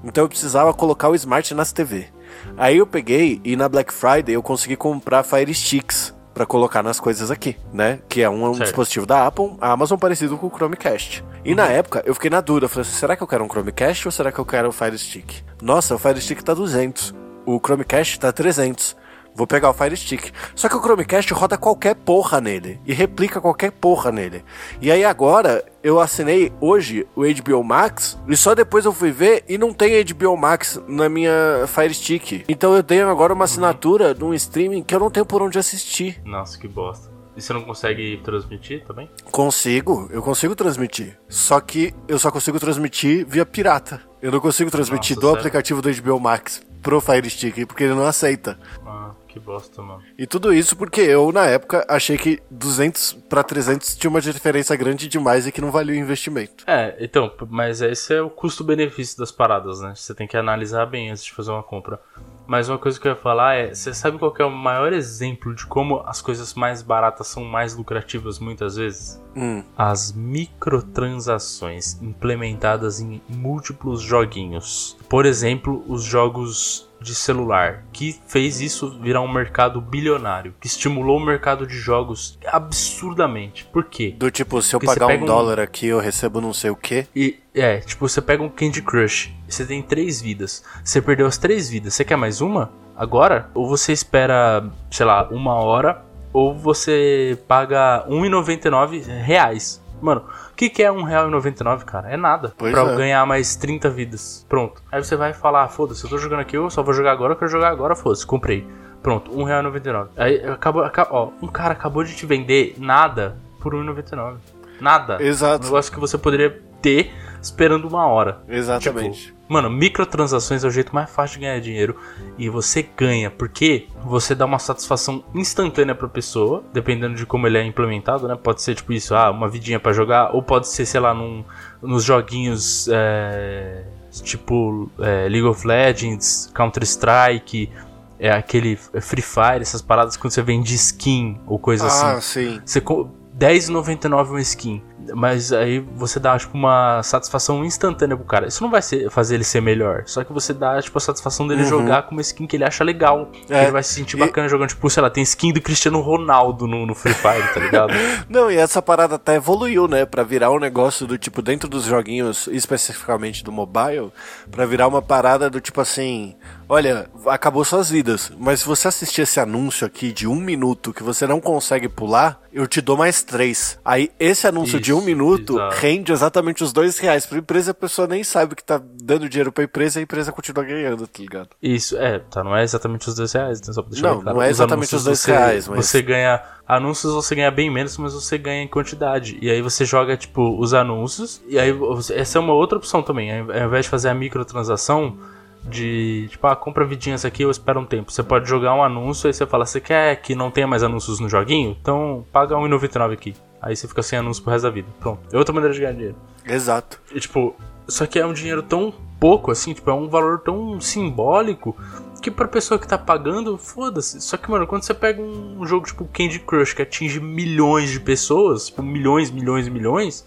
Então 0.05 0.25
eu 0.25 0.29
precisava 0.29 0.75
colocar 0.75 1.09
o 1.09 1.15
smart 1.15 1.55
nas 1.55 1.73
TV. 1.73 2.09
Aí 2.57 2.79
eu 2.79 2.87
peguei 2.87 3.41
e 3.45 3.57
na 3.57 3.69
Black 3.69 3.93
Friday 3.93 4.35
eu 4.35 4.43
consegui 4.43 4.77
comprar 4.77 5.23
Fire 5.23 5.53
Sticks 5.53 6.15
pra 6.35 6.45
colocar 6.45 6.83
nas 6.83 7.01
coisas 7.01 7.31
aqui, 7.31 7.57
né? 7.73 8.01
Que 8.09 8.21
é 8.21 8.29
um, 8.29 8.45
um 8.45 8.53
dispositivo 8.53 9.07
da 9.07 9.27
Apple, 9.27 9.57
a 9.59 9.73
Amazon 9.73 9.99
parecido 9.99 10.37
com 10.37 10.49
o 10.49 10.51
Chromecast. 10.51 11.25
E 11.43 11.55
na 11.55 11.67
época 11.67 12.03
eu 12.05 12.13
fiquei 12.15 12.29
na 12.29 12.43
dúvida, 12.43 12.69
falei, 12.69 12.83
assim, 12.83 12.99
será 12.99 13.17
que 13.17 13.23
eu 13.23 13.27
quero 13.27 13.43
um 13.43 13.49
Chromecast 13.49 14.07
ou 14.07 14.13
será 14.13 14.31
que 14.31 14.39
eu 14.39 14.45
quero 14.45 14.69
o 14.69 14.73
Fire 14.73 14.99
Stick? 14.99 15.43
Nossa, 15.63 15.95
o 15.95 15.99
Fire 15.99 16.21
Stick 16.21 16.43
tá 16.43 16.53
200, 16.53 17.15
o 17.47 17.59
Chromecast 17.59 18.21
tá 18.21 18.31
300. 18.33 18.95
Vou 19.37 19.47
pegar 19.47 19.69
o 19.69 19.75
Fire 19.75 19.95
Stick. 19.97 20.33
Só 20.55 20.69
que 20.69 20.77
o 20.77 20.81
Chromecast 20.81 21.33
roda 21.35 21.59
qualquer 21.59 21.95
porra 21.95 22.41
nele. 22.41 22.81
E 22.87 22.95
replica 22.95 23.41
qualquer 23.41 23.71
porra 23.71 24.11
nele. 24.11 24.43
E 24.81 24.91
aí 24.91 25.05
agora, 25.05 25.63
eu 25.83 26.01
assinei 26.01 26.51
hoje 26.61 27.07
o 27.15 27.23
HBO 27.23 27.63
Max. 27.63 28.19
E 28.27 28.37
só 28.37 28.55
depois 28.55 28.87
eu 28.87 28.93
fui 28.93 29.11
ver 29.13 29.45
e 29.47 29.59
não 29.59 29.75
tem 29.75 30.03
HBO 30.03 30.37
Max 30.37 30.81
na 30.89 31.09
minha 31.09 31.67
Fire 31.67 31.93
Stick. 31.93 32.45
Então 32.49 32.75
eu 32.75 32.83
tenho 32.83 33.09
agora 33.11 33.35
uma 33.35 33.45
assinatura 33.45 34.15
de 34.15 34.25
um 34.25 34.33
streaming 34.33 34.83
que 34.83 34.95
eu 34.95 35.01
não 35.01 35.11
tenho 35.11 35.27
por 35.27 35.43
onde 35.43 35.59
assistir. 35.59 36.21
Nossa, 36.25 36.59
que 36.59 36.67
bosta. 36.67 37.15
E 37.37 37.43
você 37.43 37.53
não 37.53 37.61
consegue 37.61 38.17
transmitir 38.25 38.83
também? 38.87 39.11
Consigo, 39.31 40.09
eu 40.11 40.23
consigo 40.23 40.57
transmitir. 40.57 41.19
Só 41.29 41.61
que 41.61 41.93
eu 42.09 42.19
só 42.19 42.31
consigo 42.31 42.59
transmitir 42.59 43.27
via 43.29 43.45
pirata. 43.45 44.01
Eu 44.23 44.33
não 44.33 44.41
consigo 44.41 44.71
transmitir 44.71 45.15
Nossa, 45.17 45.21
do 45.21 45.27
sério? 45.27 45.41
aplicativo 45.41 45.83
do 45.83 45.93
HBO 45.93 46.19
Max 46.19 46.63
pro 46.83 46.99
Fire 47.01 47.29
Stick, 47.29 47.67
porque 47.67 47.85
ele 47.85 47.95
não 47.95 48.07
aceita. 48.07 48.59
Ah, 48.87 49.11
que 49.37 49.41
bosta, 49.41 49.83
mano. 49.83 50.03
E 50.19 50.27
tudo 50.27 50.53
isso 50.53 50.75
porque 50.77 51.03
eu, 51.03 51.31
na 51.31 51.45
época, 51.45 51.85
achei 51.89 52.17
que 52.17 52.41
200 52.51 53.13
pra 53.29 53.43
300 53.43 53.95
tinha 53.95 54.09
uma 54.11 54.21
diferença 54.21 54.75
grande 54.75 55.07
demais 55.09 55.47
e 55.47 55.53
que 55.53 55.61
não 55.61 55.71
valia 55.71 55.95
o 55.95 55.99
investimento. 55.99 56.65
É, 56.67 56.97
então, 57.01 57.31
mas 57.51 57.83
esse 57.83 58.15
é 58.15 58.23
o 58.23 58.31
custo-benefício 58.31 59.19
das 59.19 59.31
paradas, 59.31 59.81
né? 59.81 59.93
Você 59.95 60.15
tem 60.15 60.27
que 60.27 60.37
analisar 60.39 60.87
bem 60.87 61.11
antes 61.11 61.23
de 61.23 61.33
fazer 61.33 61.51
uma 61.51 61.63
compra. 61.63 62.01
Mas 62.47 62.69
uma 62.69 62.79
coisa 62.79 62.99
que 62.99 63.07
eu 63.07 63.13
ia 63.13 63.17
falar 63.17 63.57
é, 63.57 63.75
você 63.75 63.93
sabe 63.93 64.19
qual 64.19 64.33
é 64.39 64.45
o 64.45 64.51
maior 64.51 64.93
exemplo 64.93 65.55
de 65.55 65.67
como 65.67 66.01
as 66.07 66.23
coisas 66.23 66.55
mais 66.55 66.81
baratas 66.81 67.27
são 67.27 67.45
mais 67.45 67.75
lucrativas 67.77 68.39
muitas 68.39 68.77
vezes? 68.77 69.21
Hum, 69.37 69.63
As 69.77 70.13
microtransações 70.13 72.01
implementadas 72.01 73.01
em 73.01 73.21
múltiplos 73.29 74.01
joguinhos. 74.01 74.97
Por 75.09 75.27
exemplo, 75.27 75.85
os 75.89 76.05
jogos 76.05 76.86
de 77.01 77.15
celular, 77.15 77.85
que 77.93 78.19
fez 78.27 78.61
isso 78.61 78.99
virar 79.01 79.21
um 79.21 79.33
mercado 79.33 79.81
bilionário, 79.81 80.55
que 80.61 80.67
estimulou 80.67 81.19
o 81.19 81.25
mercado 81.25 81.67
de 81.67 81.77
jogos 81.77 82.39
absurdamente. 82.47 83.65
Por 83.67 83.85
quê? 83.85 84.15
do 84.19 84.31
tipo, 84.31 84.61
se 84.63 84.75
eu 84.75 84.81
Porque 84.81 84.99
pagar 84.99 85.15
um 85.15 85.23
um- 85.23 85.27
dólar 85.27 85.61
aqui, 85.61 85.87
eu 85.87 85.99
recebo 86.01 86.41
não 86.41 86.53
sei 86.53 86.71
o 86.71 86.77
quê. 86.77 87.07
E 87.15 87.39
é, 87.55 87.79
tipo, 87.79 88.09
você 88.09 88.21
pega 88.21 88.43
um 88.43 88.49
Candy 88.49 88.83
Crush, 88.83 89.33
você 89.49 89.65
tem 89.65 89.83
três 89.83 90.21
vidas. 90.21 90.63
Você 90.85 91.01
perdeu 91.01 91.27
as 91.27 91.39
três 91.39 91.69
vidas, 91.69 91.95
você 91.95 92.05
quer 92.05 92.17
mais 92.17 92.41
uma? 92.41 92.71
Agora? 92.97 93.51
Ou 93.55 93.69
você 93.69 93.93
espera, 93.93 94.65
sei 94.91 95.05
lá, 95.07 95.29
uma 95.31 95.55
hora, 95.55 96.03
ou 96.33 96.55
você 96.55 97.39
paga 97.47 98.05
1,99 98.09 99.03
reais. 99.23 99.83
Mano, 100.07 100.23
o 100.53 100.55
que, 100.55 100.71
que 100.71 100.85
é 100.85 100.89
R$1,99, 100.89 101.85
cara? 101.85 102.09
É 102.09 102.17
nada. 102.17 102.55
Pois 102.57 102.73
pra 102.73 102.83
é. 102.93 102.97
ganhar 102.97 103.27
mais 103.27 103.57
30 103.57 103.91
vidas. 103.91 104.47
Pronto. 104.49 104.81
Aí 104.93 105.03
você 105.03 105.17
vai 105.17 105.33
falar, 105.33 105.65
ah, 105.65 105.69
foda-se, 105.69 106.05
eu 106.05 106.09
tô 106.09 106.17
jogando 106.17 106.41
aqui, 106.41 106.57
eu 106.57 106.71
só 106.71 106.81
vou 106.81 106.95
jogar 106.95 107.11
agora, 107.11 107.33
eu 107.33 107.37
quero 107.37 107.51
jogar 107.51 107.71
agora, 107.71 107.97
foda-se, 107.97 108.25
comprei. 108.25 108.65
Pronto, 109.03 109.33
R$1,99. 109.33 110.11
Aí 110.17 110.49
acabou, 110.49 110.85
acabou, 110.85 111.35
ó, 111.41 111.45
um 111.45 111.49
cara 111.49 111.73
acabou 111.73 112.05
de 112.05 112.15
te 112.15 112.25
vender 112.25 112.77
nada 112.79 113.37
por 113.61 113.75
R$1,99. 113.75 114.37
Nada. 114.81 115.17
Um 115.17 115.23
Exato, 115.23 115.65
negócio 115.65 115.93
que 115.93 115.99
você 115.99 116.17
poderia 116.17 116.63
ter 116.87 117.11
esperando 117.43 117.87
uma 117.89 118.07
hora. 118.07 118.41
exatamente. 118.49 119.27
Tipo, 119.27 119.37
mano, 119.49 119.71
microtransações 119.71 120.65
é 120.65 120.67
o 120.67 120.71
jeito 120.71 120.93
mais 120.95 121.09
fácil 121.11 121.39
de 121.39 121.47
ganhar 121.47 121.61
dinheiro. 121.61 121.97
E 122.39 122.49
você 122.49 122.83
ganha, 122.97 123.31
porque 123.31 123.87
você 124.05 124.35
dá 124.35 124.45
uma 124.45 124.59
satisfação 124.59 125.23
instantânea 125.35 125.95
pra 125.95 126.09
pessoa, 126.09 126.65
dependendo 126.73 127.15
de 127.15 127.25
como 127.27 127.47
ele 127.47 127.59
é 127.59 127.65
implementado, 127.65 128.27
né? 128.27 128.37
Pode 128.37 128.63
ser 128.63 128.75
tipo 128.75 128.93
isso, 128.93 129.15
ah, 129.15 129.31
uma 129.31 129.49
vidinha 129.49 129.79
pra 129.79 129.93
jogar, 129.93 130.35
ou 130.35 130.43
pode 130.43 130.67
ser, 130.69 130.87
sei 130.87 130.99
lá, 131.01 131.15
num, 131.15 131.45
nos 131.81 132.03
joguinhos 132.03 132.89
é, 132.93 133.85
tipo 134.25 134.91
é, 134.99 135.29
League 135.29 135.47
of 135.47 135.65
Legends, 135.67 136.51
Counter-Strike, 136.55 137.71
é 138.19 138.31
aquele 138.31 138.77
Free 138.77 139.23
Fire, 139.23 139.61
essas 139.61 139.83
paradas 139.83 140.17
quando 140.17 140.33
você 140.33 140.43
vende 140.43 140.75
skin 140.75 141.39
ou 141.47 141.59
coisa 141.59 141.87
assim. 141.87 142.07
ah, 142.07 142.21
sim. 142.21 142.61
Você 142.65 142.81
co- 142.81 143.11
R$10,99 143.39 144.31
uma 144.31 144.41
skin. 144.41 144.83
Mas 145.15 145.53
aí 145.53 145.79
você 145.81 146.19
dá, 146.19 146.39
tipo, 146.39 146.57
uma 146.57 147.03
satisfação 147.03 147.65
instantânea 147.65 148.17
pro 148.17 148.27
cara. 148.27 148.47
Isso 148.49 148.63
não 148.63 148.71
vai 148.71 148.83
ser- 148.83 149.11
fazer 149.11 149.35
ele 149.37 149.45
ser 149.45 149.61
melhor. 149.61 150.03
Só 150.07 150.25
que 150.25 150.33
você 150.33 150.53
dá, 150.53 150.81
tipo, 150.81 150.97
a 150.99 151.01
satisfação 151.01 151.47
dele 151.47 151.63
Uhum. 151.63 151.69
jogar 151.69 152.03
com 152.03 152.13
uma 152.13 152.21
skin 152.21 152.47
que 152.47 152.57
ele 152.57 152.65
acha 152.65 152.83
legal. 152.85 153.31
É, 153.49 153.63
ele 153.65 153.73
vai 153.73 153.83
se 153.83 153.95
sentir 153.95 154.17
e- 154.17 154.21
bacana 154.21 154.49
jogando, 154.49 154.69
tipo, 154.71 154.89
sei 154.91 155.03
lá, 155.03 155.11
tem 155.11 155.23
skin 155.23 155.53
do 155.53 155.61
Cristiano 155.61 156.01
Ronaldo 156.01 156.67
no, 156.67 156.87
no 156.87 156.95
Free 156.95 157.15
Fire, 157.15 157.55
tá 157.55 157.61
ligado? 157.61 157.93
Não, 158.29 158.51
e 158.51 158.57
essa 158.57 158.81
parada 158.83 159.15
até 159.17 159.35
evoluiu, 159.37 159.87
né? 159.89 160.05
Pra 160.07 160.23
virar 160.23 160.51
um 160.51 160.59
negócio 160.59 161.07
do 161.07 161.17
tipo, 161.19 161.43
dentro 161.43 161.69
dos 161.69 161.85
joguinhos, 161.85 162.49
especificamente 162.51 163.43
do 163.45 163.53
mobile, 163.53 164.13
pra 164.51 164.67
virar 164.67 164.87
uma 164.89 165.03
parada 165.03 165.49
do 165.51 165.61
tipo 165.61 165.81
assim: 165.81 166.35
olha, 166.69 167.09
acabou 167.27 167.65
suas 167.65 167.91
vidas, 167.91 168.33
mas 168.39 168.61
se 168.61 168.67
você 168.67 168.89
assistir 168.89 169.23
esse 169.23 169.41
anúncio 169.41 169.87
aqui 169.87 170.13
de 170.13 170.27
um 170.27 170.37
minuto 170.37 170.93
que 170.93 171.03
você 171.03 171.27
não 171.27 171.41
consegue 171.41 171.89
pular, 171.89 172.41
eu 172.53 172.67
te 172.67 172.81
dou 172.81 172.97
mais 172.97 173.23
três. 173.23 173.79
Aí 173.85 174.11
esse 174.19 174.47
anúncio 174.47 174.77
Isso, 174.77 174.81
de 174.81 174.93
um 174.99 175.03
minuto 175.05 175.55
exato. 175.55 175.77
rende 175.77 176.13
exatamente 176.13 176.63
os 176.65 176.73
dois 176.73 176.99
reais 176.99 177.27
pra 177.27 177.39
empresa, 177.39 177.71
a 177.71 177.75
pessoa 177.75 178.07
nem 178.09 178.23
sabe 178.25 178.55
que 178.55 178.65
tá 178.65 178.81
dando 179.03 179.29
dinheiro 179.29 179.53
pra 179.53 179.65
empresa 179.65 179.99
e 179.99 180.01
a 180.01 180.03
empresa 180.05 180.33
continua 180.33 180.65
ganhando, 180.65 181.07
tá 181.07 181.19
ligado? 181.21 181.49
Isso, 181.63 181.97
é, 181.97 182.19
tá, 182.19 182.43
não 182.45 182.57
é 182.57 182.63
exatamente 182.63 183.09
os 183.09 183.15
dois 183.15 183.33
reais, 183.33 183.61
né, 183.67 183.73
só 183.73 183.83
pra 183.83 183.91
deixar 183.93 184.09
Não, 184.09 184.21
claro. 184.21 184.37
não 184.37 184.43
é 184.43 184.47
Os 184.47 184.51
exatamente 184.51 184.79
anúncios 184.95 185.01
os 185.01 185.05
dois 185.05 185.19
você- 185.21 185.31
reais, 185.33 185.69
mas- 185.69 185.87
Você 185.87 186.03
ganha. 186.03 186.43
Anúncios 186.69 187.13
você 187.15 187.35
ganha 187.37 187.51
bem 187.51 187.71
menos, 187.71 187.97
mas 187.97 188.13
você 188.13 188.37
ganha 188.37 188.63
em 188.63 188.67
quantidade. 188.69 189.39
E 189.41 189.49
aí 189.49 189.63
você 189.63 189.85
joga, 189.85 190.17
tipo, 190.17 190.59
os 190.61 190.75
anúncios. 190.75 191.41
E 191.49 191.59
aí 191.61 191.73
essa 192.13 192.39
é 192.39 192.41
uma 192.41 192.53
outra 192.55 192.77
opção 192.77 193.03
também. 193.05 193.31
Ao 193.39 193.67
invés 193.67 193.85
de 193.85 193.89
fazer 193.91 194.09
a 194.09 194.15
microtransação 194.15 195.17
de, 195.63 196.27
tipo, 196.31 196.47
ah, 196.47 196.55
compra 196.57 196.85
vidinhas 196.85 197.25
aqui, 197.25 197.43
eu 197.43 197.51
espero 197.51 197.81
um 197.81 197.85
tempo. 197.85 198.11
Você 198.13 198.23
pode 198.23 198.49
jogar 198.49 198.75
um 198.75 198.83
anúncio, 198.83 199.27
aí 199.27 199.33
você 199.35 199.47
fala, 199.47 199.65
você 199.67 199.81
quer 199.81 200.17
que 200.17 200.35
não 200.35 200.51
tenha 200.51 200.67
mais 200.67 200.83
anúncios 200.83 201.19
no 201.21 201.29
joguinho? 201.29 201.77
Então 201.81 202.25
paga 202.33 202.57
R$1,99 202.57 203.13
aqui. 203.13 203.35
Aí 203.61 203.75
você 203.75 203.89
fica 203.89 204.03
sem 204.03 204.19
anúncio 204.19 204.43
pro 204.43 204.53
resto 204.53 204.65
da 204.65 204.71
vida. 204.71 204.89
Pronto. 205.01 205.21
É 205.33 205.39
outra 205.39 205.53
maneira 205.55 205.75
de 205.75 205.81
ganhar 205.81 205.93
dinheiro. 205.93 206.17
Exato. 206.45 207.01
E, 207.13 207.19
tipo, 207.21 207.55
só 207.89 208.07
que 208.07 208.19
é 208.19 208.27
um 208.27 208.33
dinheiro 208.33 208.63
tão 208.63 208.93
pouco, 209.19 209.51
assim, 209.51 209.73
tipo, 209.73 209.91
é 209.91 209.95
um 209.95 210.09
valor 210.09 210.41
tão 210.41 210.81
simbólico 210.81 211.77
que 212.23 212.31
pra 212.31 212.47
pessoa 212.49 212.79
que 212.79 212.87
tá 212.87 212.99
pagando, 212.99 213.57
foda-se. 213.57 214.21
Só 214.21 214.37
que, 214.37 214.51
mano, 214.51 214.67
quando 214.67 214.83
você 214.83 214.95
pega 214.95 215.21
um 215.23 215.65
jogo 215.67 215.87
tipo 215.87 216.05
Candy 216.13 216.39
Crush 216.41 216.75
que 216.75 216.83
atinge 216.83 217.21
milhões 217.21 217.91
de 217.91 218.01
pessoas, 218.01 218.67
tipo, 218.67 218.83
milhões, 218.83 219.31
milhões, 219.31 219.69
milhões, 219.69 220.25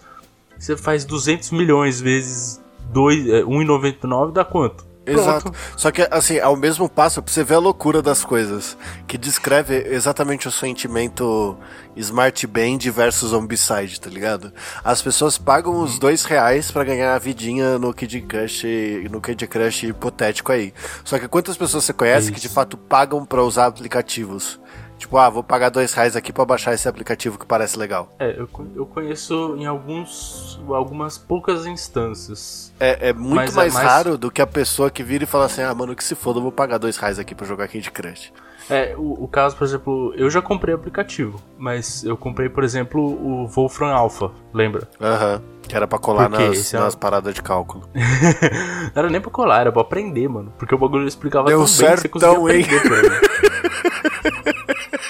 você 0.58 0.76
faz 0.76 1.04
200 1.04 1.50
milhões 1.50 2.00
vezes 2.00 2.60
dois- 2.92 3.28
é, 3.28 3.42
1,99 3.44 4.32
dá 4.32 4.44
quanto? 4.44 4.84
Exato. 5.12 5.52
Só 5.76 5.90
que, 5.90 6.06
assim, 6.10 6.38
ao 6.38 6.56
mesmo 6.56 6.88
passo, 6.88 7.22
pra 7.22 7.32
você 7.32 7.42
ver 7.44 7.54
a 7.54 7.58
loucura 7.58 8.02
das 8.02 8.24
coisas, 8.24 8.76
que 9.06 9.16
descreve 9.18 9.76
exatamente 9.90 10.48
o 10.48 10.50
sentimento 10.50 11.56
Smart 11.96 12.46
Band 12.46 12.78
versus 12.92 13.30
Zombicide, 13.30 14.00
tá 14.00 14.08
ligado? 14.10 14.52
As 14.84 15.02
pessoas 15.02 15.36
pagam 15.38 15.80
os 15.82 15.98
dois 15.98 16.24
reais 16.24 16.70
pra 16.70 16.84
ganhar 16.84 17.14
a 17.14 17.18
vidinha 17.18 17.78
no 17.78 17.92
Kid 17.92 18.20
Crush, 18.22 18.64
no 19.10 19.20
Kid 19.20 19.46
Crush 19.46 19.84
hipotético 19.84 20.52
aí. 20.52 20.72
Só 21.04 21.18
que 21.18 21.28
quantas 21.28 21.56
pessoas 21.56 21.84
você 21.84 21.92
conhece 21.92 22.32
que 22.32 22.40
de 22.40 22.46
Isso. 22.46 22.54
fato 22.54 22.76
pagam 22.76 23.24
pra 23.24 23.42
usar 23.42 23.66
aplicativos? 23.66 24.60
Tipo, 25.00 25.16
ah, 25.16 25.30
vou 25.30 25.42
pagar 25.42 25.70
dois 25.70 25.94
reais 25.94 26.14
aqui 26.14 26.30
pra 26.30 26.44
baixar 26.44 26.74
esse 26.74 26.86
aplicativo 26.86 27.38
que 27.38 27.46
parece 27.46 27.78
legal. 27.78 28.14
É, 28.18 28.38
eu, 28.38 28.46
eu 28.76 28.84
conheço 28.84 29.56
em 29.56 29.64
alguns, 29.64 30.60
algumas 30.68 31.16
poucas 31.16 31.64
instâncias. 31.64 32.70
É, 32.78 33.08
é 33.08 33.12
muito 33.14 33.50
é 33.50 33.54
mais, 33.54 33.72
mais- 33.72 33.88
raro 33.88 34.18
do 34.18 34.30
que 34.30 34.42
a 34.42 34.46
pessoa 34.46 34.90
que 34.90 35.02
vira 35.02 35.24
e 35.24 35.26
fala 35.26 35.46
assim, 35.46 35.62
ah, 35.62 35.74
mano, 35.74 35.96
que 35.96 36.04
se 36.04 36.14
foda, 36.14 36.38
eu 36.38 36.42
vou 36.42 36.52
pagar 36.52 36.76
dois 36.76 36.98
reais 36.98 37.18
aqui 37.18 37.34
pra 37.34 37.46
jogar 37.46 37.66
Candy 37.66 37.90
Crush. 37.90 38.30
É, 38.68 38.94
o, 38.94 39.24
o 39.24 39.26
caso, 39.26 39.56
por 39.56 39.64
exemplo, 39.64 40.12
eu 40.16 40.28
já 40.30 40.42
comprei 40.42 40.74
aplicativo, 40.74 41.40
mas 41.56 42.04
eu 42.04 42.14
comprei, 42.14 42.50
por 42.50 42.62
exemplo, 42.62 43.00
o 43.02 43.46
Wolfram 43.48 43.88
Alpha, 43.88 44.30
lembra? 44.52 44.86
Aham. 45.00 45.40
Que 45.62 45.74
era 45.74 45.88
pra 45.88 45.98
colar 45.98 46.28
nas, 46.28 46.74
é 46.74 46.78
nas 46.78 46.94
paradas 46.94 47.32
de 47.34 47.42
cálculo. 47.42 47.88
Não 47.94 49.02
era 49.02 49.08
nem 49.08 49.20
pra 49.20 49.30
colar, 49.30 49.62
era 49.62 49.72
pra 49.72 49.80
aprender, 49.80 50.28
mano. 50.28 50.52
Porque 50.58 50.74
o 50.74 50.78
bagulho 50.78 51.08
explicava 51.08 51.46
Deu 51.48 51.64
tão 51.64 51.66
bem 51.66 51.94
que 51.96 52.00
você 52.02 52.08
conseguia 52.08 52.56
hein? 52.56 52.64
aprender 52.64 53.20
ele. 54.44 54.59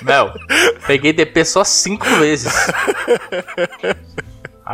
Mel, 0.02 0.32
peguei 0.86 1.12
DP 1.12 1.44
só 1.44 1.64
cinco 1.64 2.06
vezes. 2.16 2.52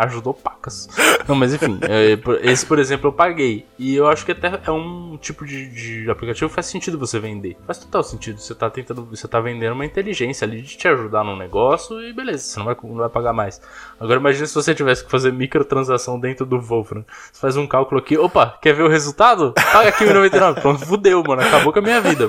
Ajudou 0.04 0.34
pacas. 0.34 0.88
Não, 1.26 1.34
mas 1.34 1.54
enfim, 1.54 1.78
é, 1.82 2.18
esse, 2.48 2.64
por 2.64 2.78
exemplo, 2.78 3.08
eu 3.08 3.12
paguei. 3.12 3.66
E 3.78 3.94
eu 3.94 4.06
acho 4.08 4.24
que 4.24 4.32
até 4.32 4.60
é 4.64 4.70
um 4.70 5.16
tipo 5.20 5.44
de, 5.44 5.68
de 5.68 6.10
aplicativo 6.10 6.48
que 6.48 6.54
faz 6.54 6.66
sentido 6.66 6.98
você 6.98 7.18
vender. 7.18 7.56
Faz 7.66 7.78
total 7.78 8.02
sentido. 8.02 8.38
Você 8.38 8.54
tá 8.54 8.70
tentando. 8.70 9.04
Você 9.06 9.26
tá 9.26 9.40
vendendo 9.40 9.72
uma 9.72 9.84
inteligência 9.84 10.46
ali 10.46 10.62
de 10.62 10.76
te 10.76 10.86
ajudar 10.88 11.24
num 11.24 11.36
negócio 11.36 12.00
e 12.00 12.12
beleza, 12.12 12.44
você 12.44 12.58
não 12.58 12.66
vai, 12.66 12.76
não 12.82 12.96
vai 12.96 13.08
pagar 13.08 13.32
mais. 13.32 13.60
Agora 13.98 14.20
imagina 14.20 14.46
se 14.46 14.54
você 14.54 14.74
tivesse 14.74 15.04
que 15.04 15.10
fazer 15.10 15.32
microtransação 15.32 16.18
dentro 16.18 16.44
do 16.44 16.60
Wolfram. 16.60 17.04
Você 17.32 17.40
faz 17.40 17.56
um 17.56 17.66
cálculo 17.66 18.00
aqui, 18.00 18.16
opa, 18.16 18.58
quer 18.60 18.74
ver 18.74 18.82
o 18.82 18.88
resultado? 18.88 19.52
Paga 19.52 19.88
aqui 19.88 20.04
o 20.04 20.14
99. 20.14 20.60
Pronto, 20.60 20.86
fudeu, 20.86 21.22
mano. 21.22 21.42
Acabou 21.42 21.72
com 21.72 21.78
a 21.78 21.82
minha 21.82 22.00
vida. 22.00 22.28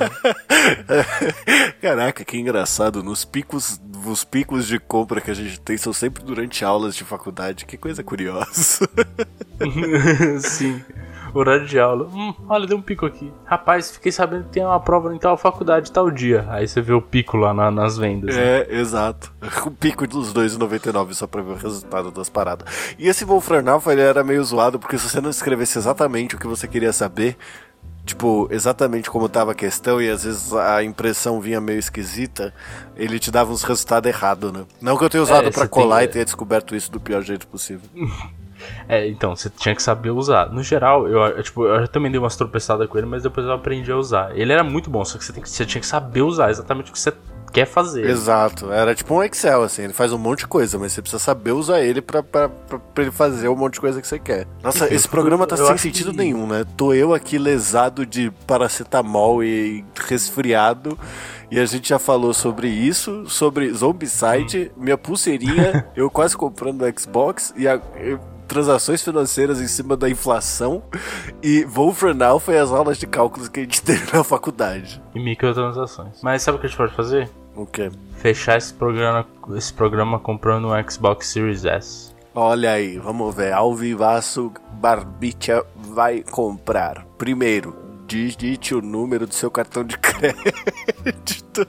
Caraca, 1.81 2.23
que 2.23 2.37
engraçado. 2.37 3.03
Nos 3.03 3.25
picos, 3.25 3.81
os 4.05 4.23
picos 4.23 4.67
de 4.67 4.79
compra 4.79 5.21
que 5.21 5.31
a 5.31 5.33
gente 5.33 5.59
tem 5.59 5.77
são 5.77 5.93
sempre 5.93 6.23
durante 6.23 6.63
aulas 6.63 6.95
de 6.95 7.03
faculdade. 7.03 7.56
Que 7.65 7.77
coisa 7.77 8.03
curiosa. 8.03 8.87
Sim. 10.39 10.81
Horário 11.33 11.65
de 11.67 11.77
aula. 11.77 12.07
Hum, 12.07 12.33
olha, 12.47 12.65
deu 12.65 12.77
um 12.77 12.81
pico 12.81 13.05
aqui. 13.05 13.31
Rapaz, 13.45 13.91
fiquei 13.91 14.11
sabendo 14.11 14.45
que 14.45 14.51
tem 14.51 14.63
uma 14.65 14.79
prova 14.79 15.13
em 15.13 15.19
tal 15.19 15.37
faculdade 15.37 15.91
tal 15.91 16.09
dia. 16.09 16.45
Aí 16.49 16.67
você 16.67 16.81
vê 16.81 16.93
o 16.93 17.01
pico 17.01 17.35
lá 17.37 17.53
na- 17.53 17.69
nas 17.69 17.97
vendas. 17.97 18.35
né? 18.35 18.41
É, 18.61 18.75
exato. 18.79 19.31
O 19.65 19.69
pico 19.71 20.07
dos 20.07 20.33
2,99 20.33 21.13
só 21.13 21.27
pra 21.27 21.41
ver 21.41 21.51
o 21.51 21.55
resultado 21.55 22.11
das 22.11 22.29
paradas. 22.29 22.95
E 22.97 23.07
esse 23.07 23.25
Wolfram 23.25 23.69
Alpha, 23.69 23.91
ele 23.91 24.01
era 24.01 24.23
meio 24.23 24.43
zoado, 24.43 24.79
porque 24.79 24.97
se 24.97 25.09
você 25.09 25.19
não 25.19 25.29
escrevesse 25.29 25.77
exatamente 25.77 26.35
o 26.35 26.39
que 26.39 26.47
você 26.47 26.67
queria 26.67 26.93
saber, 26.93 27.37
tipo, 28.07 28.47
exatamente 28.49 29.07
como 29.11 29.29
tava 29.29 29.51
a 29.51 29.55
questão, 29.55 30.01
e 30.01 30.09
às 30.09 30.23
vezes 30.23 30.51
a 30.53 30.83
impressão 30.83 31.39
vinha 31.39 31.61
meio 31.61 31.77
esquisita, 31.77 32.51
ele 32.95 33.19
te 33.19 33.29
dava 33.29 33.51
uns 33.51 33.61
resultados 33.61 34.09
errados, 34.09 34.51
né? 34.51 34.65
Não 34.81 34.97
que 34.97 35.03
eu 35.03 35.09
tenha 35.09 35.21
usado 35.21 35.47
É, 35.47 35.51
pra 35.51 35.61
você 35.63 35.67
colar 35.67 35.97
tem- 35.99 36.05
e 36.05 36.07
tenha 36.07 36.25
descoberto 36.25 36.75
isso 36.75 36.91
do 36.91 36.99
pior 36.99 37.21
jeito 37.21 37.45
possível. 37.47 37.87
É, 38.89 39.07
então, 39.07 39.35
você 39.35 39.51
tinha 39.51 39.75
que 39.75 39.83
saber 39.83 40.09
usar. 40.09 40.49
No 40.51 40.63
geral, 40.63 41.07
eu, 41.07 41.19
eu, 41.21 41.43
tipo, 41.43 41.63
eu 41.67 41.87
também 41.87 42.09
dei 42.11 42.19
umas 42.19 42.35
tropeçadas 42.35 42.89
com 42.89 42.97
ele, 42.97 43.05
mas 43.05 43.21
depois 43.21 43.45
eu 43.45 43.53
aprendi 43.53 43.91
a 43.91 43.95
usar. 43.95 44.35
Ele 44.35 44.51
era 44.51 44.63
muito 44.63 44.89
bom, 44.89 45.05
só 45.05 45.15
que 45.19 45.23
você, 45.23 45.31
tem 45.31 45.43
que- 45.43 45.49
você 45.49 45.63
tinha 45.63 45.79
que 45.79 45.85
saber 45.85 46.23
usar 46.23 46.49
exatamente 46.49 46.89
o 46.89 46.93
que 46.93 46.99
você 46.99 47.13
quer 47.51 47.65
fazer. 47.65 48.05
Exato, 48.09 48.71
era 48.71 48.93
tipo 48.93 49.13
um 49.15 49.23
Excel, 49.23 49.63
assim, 49.63 49.83
ele 49.83 49.93
faz 49.93 50.11
um 50.13 50.17
monte 50.17 50.39
de 50.39 50.47
coisa, 50.47 50.77
mas 50.77 50.91
você 50.93 51.01
precisa 51.01 51.19
saber 51.23 51.51
usar 51.51 51.81
ele 51.81 52.01
pra, 52.01 52.21
pra, 52.21 52.49
pra, 52.49 52.77
pra 52.79 53.03
ele 53.03 53.11
fazer 53.11 53.49
um 53.49 53.55
monte 53.55 53.75
de 53.75 53.79
coisa 53.81 54.01
que 54.01 54.07
você 54.07 54.19
quer. 54.19 54.45
Nossa, 54.63 54.87
esse 54.93 55.07
programa 55.07 55.47
tá 55.47 55.55
eu 55.55 55.65
sem 55.67 55.77
sentido 55.77 56.11
que- 56.11 56.17
nenhum, 56.17 56.45
né? 56.47 56.65
Tô 56.75 56.93
eu 56.93 57.13
aqui 57.13 57.37
lesado 57.37 58.05
de 58.05 58.31
paracetamol 58.45 59.43
e 59.43 59.83
resfriado, 60.07 60.97
e 61.49 61.59
a 61.59 61.65
gente 61.65 61.89
já 61.89 61.97
falou 61.99 62.33
sobre 62.33 62.67
isso, 62.67 63.25
sobre 63.27 63.71
Zombicide, 63.73 64.71
minha 64.75 64.97
pulseirinha, 64.97 65.85
eu 65.95 66.09
quase 66.09 66.35
comprando 66.35 66.81
o 66.83 66.99
Xbox, 66.99 67.53
e 67.55 67.67
a... 67.67 67.79
eu- 67.95 68.19
Transações 68.47 69.03
financeiras 69.03 69.59
em 69.61 69.67
cima 69.67 69.97
da 69.97 70.09
inflação 70.09 70.81
e 71.43 71.63
Wolfram 71.65 72.17
Alpha 72.25 72.53
e 72.53 72.57
as 72.57 72.71
aulas 72.71 72.97
de 72.97 73.05
cálculos 73.05 73.49
que 73.49 73.59
a 73.59 73.63
gente 73.63 73.81
teve 73.83 74.15
na 74.15 74.23
faculdade. 74.23 75.01
E 75.13 75.19
microtransações. 75.19 76.21
Mas 76.21 76.41
sabe 76.43 76.57
o 76.57 76.61
que 76.61 76.67
a 76.67 76.69
gente 76.69 76.77
pode 76.77 76.95
fazer? 76.95 77.29
O 77.55 77.65
quê? 77.65 77.89
Fechar 78.17 78.57
esse 78.57 78.73
programa, 78.73 79.25
esse 79.55 79.73
programa 79.73 80.19
comprando 80.19 80.67
um 80.69 80.89
Xbox 80.89 81.27
Series 81.27 81.65
S. 81.65 82.15
Olha 82.33 82.71
aí, 82.71 82.99
vamos 82.99 83.35
ver. 83.35 83.51
Alvivaço 83.51 84.51
Barbicha 84.73 85.65
vai 85.75 86.21
comprar. 86.21 87.03
Primeiro, 87.17 87.75
digite 88.05 88.75
o 88.75 88.81
número 88.81 89.25
do 89.25 89.33
seu 89.33 89.49
cartão 89.49 89.83
de 89.83 89.97
crédito. 89.99 91.67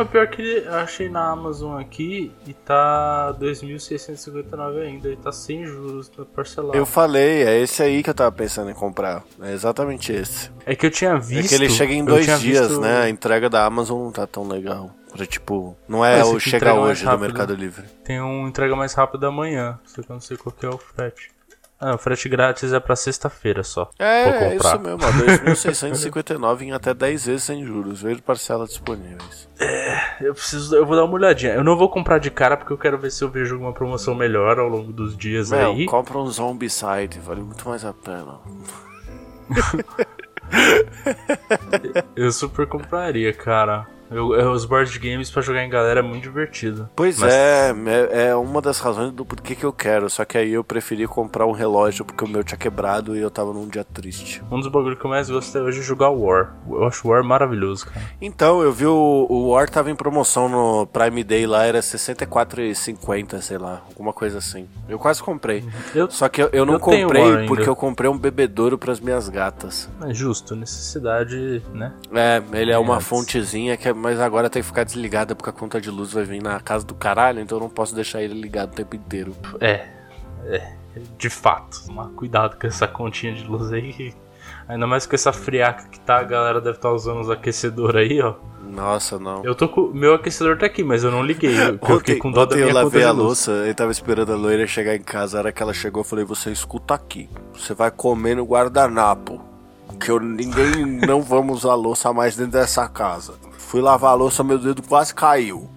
O 0.00 0.06
pior 0.06 0.26
que 0.28 0.42
eu 0.64 0.74
achei 0.74 1.08
na 1.08 1.30
Amazon 1.30 1.78
aqui 1.78 2.32
e 2.46 2.52
tá 2.54 3.32
2.659 3.40 4.80
ainda, 4.82 5.08
e 5.10 5.16
tá 5.16 5.30
sem 5.32 5.64
juros 5.64 6.08
pra 6.08 6.24
parcelar. 6.24 6.76
Eu 6.76 6.86
falei, 6.86 7.42
é 7.42 7.58
esse 7.60 7.82
aí 7.82 8.02
que 8.02 8.10
eu 8.10 8.14
tava 8.14 8.32
pensando 8.32 8.70
em 8.70 8.74
comprar. 8.74 9.22
É 9.42 9.52
exatamente 9.52 10.12
esse. 10.12 10.50
É 10.64 10.74
que 10.74 10.86
eu 10.86 10.90
tinha 10.90 11.18
visto. 11.18 11.46
é 11.46 11.48
que 11.48 11.54
ele 11.62 11.70
chega 11.70 11.92
em 11.92 12.04
dois 12.04 12.26
dias, 12.40 12.68
visto- 12.68 12.80
né? 12.80 13.02
A 13.02 13.08
entrega 13.10 13.50
da 13.50 13.64
Amazon 13.64 14.02
não 14.04 14.12
tá 14.12 14.26
tão 14.26 14.46
legal. 14.46 14.90
Pra, 15.12 15.26
tipo, 15.26 15.76
não 15.88 16.04
é 16.04 16.24
o 16.24 16.36
esse 16.36 16.50
chega 16.50 16.56
entrega 16.58 16.80
mais 16.80 16.90
hoje 16.92 17.04
do. 17.04 17.18
Mercado 17.18 17.54
Livre. 17.54 17.84
Tem 18.04 18.20
um 18.22 18.46
entrega 18.46 18.76
mais 18.76 18.94
rápido 18.94 19.26
amanhã, 19.26 19.78
só 19.84 20.02
que 20.02 20.10
eu 20.10 20.14
não 20.14 20.20
sei 20.20 20.36
qual 20.36 20.52
que 20.54 20.64
é 20.64 20.68
o 20.68 20.78
frete. 20.78 21.30
Ah, 21.80 21.94
o 21.94 21.98
frete 21.98 22.28
grátis 22.28 22.74
é 22.74 22.78
pra 22.78 22.94
sexta-feira 22.94 23.62
só. 23.62 23.88
É, 23.98 24.50
é 24.50 24.56
isso 24.56 24.78
mesmo, 24.80 24.98
ó, 25.02 25.10
2.659 25.12 26.60
em 26.62 26.72
até 26.72 26.92
10 26.92 27.26
vezes 27.26 27.42
sem 27.44 27.64
juros. 27.64 28.02
Vejo 28.02 28.22
parcelas 28.22 28.68
disponíveis. 28.68 29.48
Eu 30.20 30.34
preciso, 30.34 30.76
eu 30.76 30.84
vou 30.84 30.94
dar 30.94 31.04
uma 31.04 31.14
olhadinha. 31.14 31.54
Eu 31.54 31.64
não 31.64 31.78
vou 31.78 31.88
comprar 31.88 32.18
de 32.18 32.30
cara 32.30 32.56
porque 32.56 32.72
eu 32.72 32.78
quero 32.78 32.98
ver 32.98 33.10
se 33.10 33.24
eu 33.24 33.30
vejo 33.30 33.54
alguma 33.54 33.72
promoção 33.72 34.14
melhor 34.14 34.58
ao 34.58 34.68
longo 34.68 34.92
dos 34.92 35.16
dias 35.16 35.50
Meu, 35.50 35.70
aí. 35.70 35.86
compra 35.86 36.18
um 36.18 36.26
Zombicide, 36.26 37.18
vale 37.18 37.40
muito 37.40 37.66
mais 37.66 37.82
a 37.84 37.94
pena. 37.94 38.38
Eu 42.16 42.32
super 42.32 42.66
compraria, 42.66 43.32
cara. 43.32 43.86
Eu, 44.10 44.34
eu- 44.34 44.50
os 44.52 44.64
board 44.64 44.98
games 44.98 45.30
pra 45.30 45.40
jogar 45.42 45.64
em 45.64 45.68
galera 45.70 46.00
é 46.00 46.02
muito 46.02 46.22
divertido. 46.24 46.88
Pois 46.96 47.18
Mas- 47.18 47.32
é, 47.32 47.74
é, 48.12 48.28
é 48.30 48.34
uma 48.36 48.60
das 48.60 48.78
razões 48.80 49.12
do 49.12 49.24
porquê 49.24 49.54
que 49.54 49.64
eu 49.64 49.72
quero. 49.72 50.10
Só 50.10 50.24
que 50.24 50.36
aí 50.36 50.52
eu 50.52 50.64
preferi 50.64 51.06
comprar 51.06 51.46
um 51.46 51.52
relógio 51.52 52.04
porque 52.04 52.24
o 52.24 52.28
meu 52.28 52.42
tinha 52.42 52.58
quebrado 52.58 53.16
e 53.16 53.20
eu 53.20 53.30
tava 53.30 53.52
num 53.52 53.68
dia 53.68 53.84
triste. 53.84 54.42
Um 54.50 54.58
dos 54.58 54.68
bagulhos 54.68 54.98
que 54.98 55.04
eu 55.04 55.10
mais 55.10 55.30
gosto 55.30 55.56
é 55.56 55.60
hoje 55.62 55.82
jogar 55.82 56.10
War. 56.10 56.54
Eu 56.68 56.84
acho 56.86 57.06
War 57.08 57.22
maravilhoso, 57.24 57.86
cara. 57.86 58.04
Então, 58.20 58.62
eu 58.62 58.72
vi 58.72 58.86
o, 58.86 59.26
o 59.28 59.50
War 59.50 59.68
tava 59.70 59.90
em 59.90 59.94
promoção 59.94 60.48
no 60.48 60.86
Prime 60.86 61.22
Day 61.22 61.46
lá, 61.46 61.64
era 61.64 61.78
R$ 61.78 61.82
64,50, 61.84 63.40
sei 63.40 63.58
lá, 63.58 63.82
alguma 63.88 64.12
coisa 64.12 64.38
assim. 64.38 64.68
Eu 64.88 64.98
quase 64.98 65.22
comprei. 65.22 65.64
Eu, 65.94 66.10
Só 66.10 66.28
que 66.28 66.42
eu, 66.42 66.48
eu 66.52 66.66
não 66.66 66.74
Eu 66.74 66.80
comprei 66.80 67.46
porque 67.46 67.68
eu 67.68 67.76
comprei 67.76 68.10
um 68.10 68.18
bebedouro 68.18 68.76
pras 68.78 69.00
minhas 69.00 69.28
gatas. 69.28 69.88
é 70.02 70.12
justo, 70.12 70.54
necessidade, 70.56 71.62
né? 71.72 71.92
É, 72.12 72.42
ele 72.52 72.72
é 72.72 72.78
uma 72.78 72.96
Antes. 72.96 73.06
fontezinha 73.06 73.76
que 73.76 73.88
é 73.88 73.92
mas 74.00 74.18
agora 74.18 74.50
tem 74.50 74.62
que 74.62 74.68
ficar 74.68 74.84
desligada 74.84 75.34
porque 75.34 75.50
a 75.50 75.52
conta 75.52 75.80
de 75.80 75.90
luz 75.90 76.12
vai 76.12 76.24
vir 76.24 76.42
na 76.42 76.58
casa 76.60 76.84
do 76.84 76.94
caralho, 76.94 77.40
então 77.40 77.58
eu 77.58 77.62
não 77.62 77.70
posso 77.70 77.94
deixar 77.94 78.22
ele 78.22 78.40
ligado 78.40 78.72
o 78.72 78.74
tempo 78.74 78.96
inteiro. 78.96 79.36
É, 79.60 79.86
é, 80.46 80.72
de 81.16 81.30
fato. 81.30 81.86
Tomar 81.86 82.08
cuidado 82.10 82.58
com 82.58 82.66
essa 82.66 82.88
continha 82.88 83.34
de 83.34 83.44
luz 83.44 83.72
aí. 83.72 84.14
Ainda 84.66 84.86
mais 84.86 85.06
com 85.06 85.14
essa 85.14 85.32
friaca 85.32 85.88
que 85.88 86.00
tá, 86.00 86.18
a 86.18 86.22
galera 86.22 86.60
deve 86.60 86.76
estar 86.76 86.88
tá 86.88 86.94
usando 86.94 87.20
os 87.20 87.30
aquecedores 87.30 87.96
aí, 87.96 88.20
ó. 88.20 88.34
Nossa, 88.62 89.18
não. 89.18 89.44
Eu 89.44 89.54
tô 89.54 89.68
com. 89.68 89.88
Meu 89.88 90.14
aquecedor 90.14 90.56
tá 90.56 90.66
aqui, 90.66 90.84
mas 90.84 91.02
eu 91.02 91.10
não 91.10 91.22
liguei. 91.22 91.54
Porque 91.78 91.92
eu 91.92 91.98
fiquei 91.98 92.16
com 92.16 92.30
dó 92.30 92.46
da 92.46 92.54
minha 92.54 92.68
eu 92.68 92.74
lavei 92.74 93.02
a 93.02 93.10
louça, 93.10 93.50
ele 93.64 93.74
tava 93.74 93.90
esperando 93.90 94.32
a 94.32 94.36
loira 94.36 94.66
chegar 94.66 94.94
em 94.94 95.02
casa. 95.02 95.38
A 95.38 95.40
hora 95.40 95.52
que 95.52 95.62
ela 95.62 95.74
chegou, 95.74 96.00
eu 96.00 96.04
falei: 96.04 96.24
Você 96.24 96.52
escuta 96.52 96.94
aqui. 96.94 97.28
Você 97.52 97.74
vai 97.74 97.90
comer 97.90 98.36
no 98.36 98.44
guardanapo. 98.44 99.42
Que 99.98 100.10
eu, 100.10 100.20
ninguém 100.20 100.86
não 101.04 101.20
vamos 101.20 101.64
usar 101.64 101.74
louça 101.74 102.12
mais 102.12 102.36
dentro 102.36 102.52
dessa 102.52 102.88
casa. 102.88 103.34
Fui 103.70 103.80
lavar 103.80 104.10
a 104.10 104.14
louça, 104.14 104.42
meu 104.42 104.58
dedo 104.58 104.82
quase 104.82 105.14
caiu. 105.14 105.70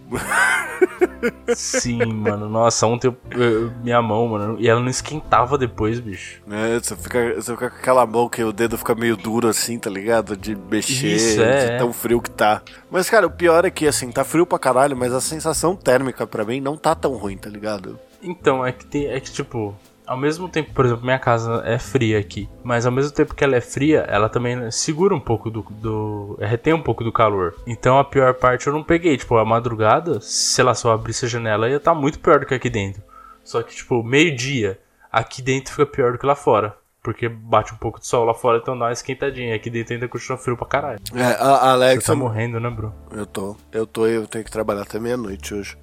Sim, 1.55 2.03
mano. 2.05 2.49
Nossa, 2.49 2.87
ontem 2.87 3.07
eu, 3.07 3.39
eu, 3.39 3.71
minha 3.83 4.01
mão, 4.01 4.29
mano. 4.29 4.55
E 4.59 4.67
ela 4.67 4.79
não 4.79 4.89
esquentava 4.89 5.59
depois, 5.59 5.99
bicho. 5.99 6.41
É, 6.49 6.79
você 6.79 6.95
fica, 6.95 7.35
você 7.35 7.51
fica 7.51 7.69
com 7.69 7.75
aquela 7.75 8.03
mão 8.07 8.27
que 8.27 8.43
o 8.43 8.51
dedo 8.51 8.79
fica 8.79 8.95
meio 8.95 9.15
duro 9.15 9.47
assim, 9.47 9.77
tá 9.77 9.91
ligado? 9.91 10.35
De 10.35 10.55
mexer, 10.55 11.15
Isso, 11.15 11.39
é, 11.39 11.67
de 11.67 11.71
é. 11.73 11.77
tão 11.77 11.93
frio 11.93 12.19
que 12.19 12.31
tá. 12.31 12.63
Mas, 12.89 13.11
cara, 13.11 13.27
o 13.27 13.31
pior 13.31 13.63
é 13.63 13.69
que, 13.69 13.85
assim, 13.85 14.11
tá 14.11 14.23
frio 14.23 14.47
pra 14.47 14.57
caralho, 14.57 14.97
mas 14.97 15.13
a 15.13 15.21
sensação 15.21 15.75
térmica 15.75 16.25
pra 16.25 16.43
mim 16.43 16.59
não 16.59 16.75
tá 16.75 16.95
tão 16.95 17.13
ruim, 17.13 17.37
tá 17.37 17.47
ligado? 17.47 17.99
Então, 18.23 18.65
é 18.65 18.71
que 18.71 18.87
tem. 18.87 19.05
É 19.05 19.19
que, 19.19 19.31
tipo, 19.31 19.75
ao 20.05 20.17
mesmo 20.17 20.49
tempo, 20.49 20.73
por 20.73 20.85
exemplo, 20.85 21.03
minha 21.03 21.19
casa 21.19 21.61
é 21.65 21.79
fria 21.79 22.19
aqui, 22.19 22.49
mas 22.63 22.85
ao 22.85 22.91
mesmo 22.91 23.11
tempo 23.11 23.33
que 23.33 23.43
ela 23.43 23.55
é 23.55 23.61
fria, 23.61 24.05
ela 24.09 24.29
também 24.29 24.69
segura 24.71 25.15
um 25.15 25.19
pouco 25.19 25.49
do, 25.49 25.61
do 25.69 26.37
retém 26.39 26.73
um 26.73 26.81
pouco 26.81 27.03
do 27.03 27.11
calor. 27.11 27.55
Então 27.65 27.97
a 27.97 28.03
pior 28.03 28.33
parte 28.33 28.67
eu 28.67 28.73
não 28.73 28.83
peguei, 28.83 29.17
tipo, 29.17 29.37
a 29.37 29.45
madrugada, 29.45 30.19
sei 30.21 30.63
lá, 30.63 30.73
se 30.73 30.85
eu 30.85 30.91
abrisse 30.91 31.25
a 31.25 31.29
janela 31.29 31.69
ia 31.69 31.77
estar 31.77 31.93
tá 31.93 31.99
muito 31.99 32.19
pior 32.19 32.39
do 32.39 32.45
que 32.45 32.53
aqui 32.53 32.69
dentro. 32.69 33.01
Só 33.43 33.61
que 33.61 33.75
tipo, 33.75 34.03
meio-dia, 34.03 34.79
aqui 35.11 35.41
dentro 35.41 35.71
fica 35.71 35.85
pior 35.85 36.13
do 36.13 36.17
que 36.17 36.25
lá 36.25 36.35
fora. 36.35 36.75
Porque 37.01 37.27
bate 37.27 37.73
um 37.73 37.77
pouco 37.77 37.99
de 37.99 38.07
sol 38.07 38.23
lá 38.23 38.33
fora, 38.33 38.59
então 38.59 38.79
dá 38.79 38.85
uma 38.85 38.93
esquentadinha. 38.93 39.53
Aqui 39.53 39.69
dentro 39.69 39.93
ainda 39.93 40.07
continua 40.07 40.37
frio 40.37 40.55
pra 40.55 40.65
caralho. 40.65 40.99
É, 41.13 41.35
a 41.37 41.71
Alexa. 41.71 41.99
Você 41.99 42.07
tá 42.13 42.15
morrendo, 42.15 42.61
né, 42.61 42.69
bro? 42.69 42.93
Eu 43.11 43.25
tô. 43.25 43.57
Eu 43.73 43.85
tô 43.85 44.07
eu 44.07 44.25
tenho 44.25 44.45
que 44.45 44.49
trabalhar 44.49 44.83
até 44.83 45.01
meia-noite 45.01 45.53
hoje. 45.53 45.77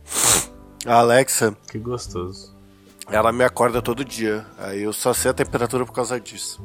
A 0.86 0.94
Alexa. 0.94 1.54
Que 1.70 1.78
gostoso. 1.78 2.58
Ela 3.10 3.32
me 3.32 3.44
acorda 3.44 3.82
todo 3.82 4.04
dia. 4.04 4.46
Aí 4.58 4.82
eu 4.82 4.92
só 4.92 5.12
sei 5.12 5.30
a 5.30 5.34
temperatura 5.34 5.84
por 5.84 5.92
causa 5.92 6.20
disso. 6.20 6.62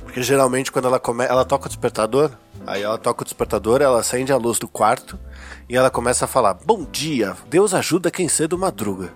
Porque 0.00 0.22
geralmente 0.22 0.70
quando 0.70 0.86
ela 0.86 1.00
come... 1.00 1.24
ela 1.24 1.44
toca 1.44 1.66
o 1.66 1.68
despertador, 1.68 2.30
aí 2.66 2.82
ela 2.82 2.98
toca 2.98 3.22
o 3.22 3.24
despertador, 3.24 3.82
ela 3.82 4.00
acende 4.00 4.32
a 4.32 4.36
luz 4.36 4.58
do 4.58 4.68
quarto 4.68 5.18
e 5.68 5.76
ela 5.76 5.90
começa 5.90 6.24
a 6.24 6.28
falar: 6.28 6.54
"Bom 6.54 6.84
dia, 6.84 7.36
Deus 7.48 7.74
ajuda 7.74 8.10
quem 8.10 8.28
cedo 8.28 8.58
madruga". 8.58 9.12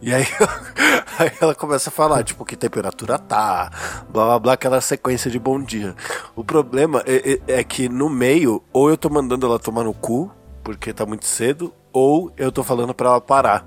E 0.00 0.12
aí, 0.12 0.26
aí 1.18 1.32
ela 1.40 1.54
começa 1.54 1.88
a 1.88 1.92
falar, 1.92 2.22
tipo, 2.22 2.44
que 2.44 2.56
temperatura 2.56 3.18
tá, 3.18 3.70
blá 4.10 4.26
blá 4.26 4.38
blá, 4.38 4.52
aquela 4.52 4.80
sequência 4.80 5.30
de 5.30 5.38
bom 5.38 5.58
dia. 5.60 5.96
O 6.36 6.44
problema 6.44 7.02
é, 7.06 7.40
é, 7.48 7.60
é 7.60 7.64
que 7.64 7.88
no 7.88 8.10
meio, 8.10 8.62
ou 8.72 8.90
eu 8.90 8.98
tô 8.98 9.08
mandando 9.08 9.46
ela 9.46 9.58
tomar 9.58 9.82
no 9.82 9.94
cu, 9.94 10.30
porque 10.62 10.92
tá 10.92 11.06
muito 11.06 11.26
cedo, 11.26 11.72
ou 11.90 12.30
eu 12.36 12.52
tô 12.52 12.62
falando 12.62 12.92
para 12.92 13.08
ela 13.08 13.20
parar. 13.20 13.66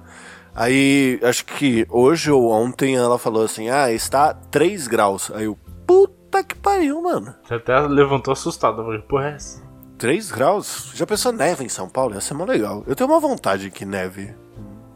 Aí, 0.58 1.20
acho 1.22 1.46
que 1.46 1.86
hoje 1.88 2.32
ou 2.32 2.50
ontem 2.50 2.96
ela 2.96 3.20
falou 3.20 3.44
assim: 3.44 3.70
ah, 3.70 3.92
está 3.92 4.34
3 4.34 4.88
graus. 4.88 5.30
Aí 5.32 5.46
eu, 5.46 5.56
puta 5.86 6.44
que 6.44 6.56
pariu, 6.56 7.00
mano. 7.00 7.36
Você 7.44 7.54
até 7.54 7.80
levantou 7.82 8.32
assustado, 8.32 8.84
falei, 8.84 9.00
porra 9.02 9.30
é 9.30 9.36
essa? 9.36 9.62
3 10.00 10.32
graus? 10.32 10.92
Já 10.96 11.06
pensou 11.06 11.32
neve 11.32 11.64
em 11.64 11.70
São 11.70 11.88
Paulo? 11.88 12.16
Ia 12.16 12.22
ser 12.22 12.34
mó 12.34 12.44
legal. 12.44 12.84
Eu 12.88 12.96
tenho 12.96 13.08
uma 13.08 13.20
vontade 13.20 13.70
que 13.70 13.86
neve 13.86 14.34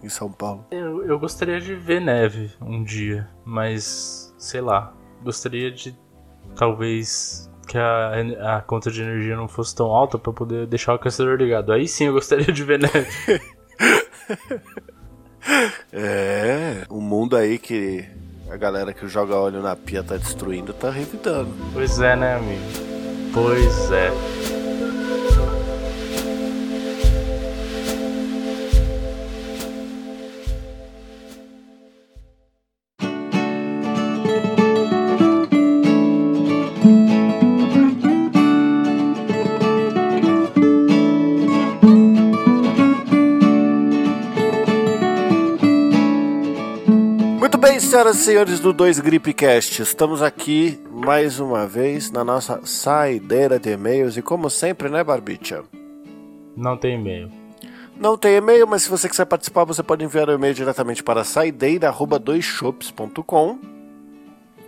em 0.01 0.09
São 0.09 0.31
Paulo. 0.31 0.65
Eu, 0.71 1.05
eu 1.05 1.19
gostaria 1.19 1.61
de 1.61 1.75
ver 1.75 2.01
neve 2.01 2.51
um 2.59 2.83
dia, 2.83 3.29
mas 3.45 4.33
sei 4.39 4.61
lá. 4.61 4.93
Gostaria 5.23 5.71
de 5.71 5.95
talvez 6.55 7.47
que 7.67 7.77
a, 7.77 8.57
a 8.57 8.61
conta 8.61 8.89
de 8.89 8.99
energia 8.99 9.35
não 9.35 9.47
fosse 9.47 9.75
tão 9.75 9.85
alta 9.91 10.17
para 10.17 10.33
poder 10.33 10.65
deixar 10.65 10.93
o 10.93 10.95
aquecedor 10.95 11.37
ligado. 11.37 11.71
Aí 11.71 11.87
sim 11.87 12.07
eu 12.07 12.13
gostaria 12.13 12.51
de 12.51 12.63
ver 12.63 12.79
neve. 12.79 13.41
É, 15.91 16.85
o 16.89 17.01
mundo 17.01 17.35
aí 17.35 17.57
que 17.57 18.05
a 18.49 18.57
galera 18.57 18.93
que 18.93 19.07
joga 19.07 19.35
óleo 19.35 19.61
na 19.61 19.75
pia 19.75 20.03
tá 20.03 20.17
destruindo 20.17 20.73
tá 20.73 20.89
revidando. 20.89 21.51
Pois 21.73 21.99
é, 21.99 22.15
né, 22.15 22.35
amigo? 22.35 22.61
Pois 23.33 23.91
é. 23.91 24.11
Senhoras 48.11 48.17
e 48.17 48.23
senhores 48.23 48.59
do 48.59 48.73
Dois 48.73 48.99
Gripcast, 48.99 49.81
estamos 49.81 50.21
aqui 50.21 50.77
mais 50.91 51.39
uma 51.39 51.65
vez 51.65 52.11
na 52.11 52.23
nossa 52.23 52.63
saideira 52.65 53.59
de 53.59 53.71
e-mails 53.71 54.15
e 54.17 54.21
como 54.21 54.47
sempre, 54.49 54.89
né, 54.89 55.01
Barbicha? 55.03 55.63
Não 56.55 56.77
tem 56.77 56.99
e-mail. 56.99 57.31
Não 57.97 58.15
tem 58.17 58.35
e-mail, 58.35 58.67
mas 58.67 58.83
se 58.83 58.89
você 58.89 59.07
quiser 59.07 59.23
participar, 59.25 59.63
você 59.63 59.81
pode 59.81 60.03
enviar 60.03 60.27
o 60.29 60.33
e-mail 60.33 60.53
diretamente 60.53 61.01
para 61.03 61.23
saideira@doisshops.com. 61.23 63.59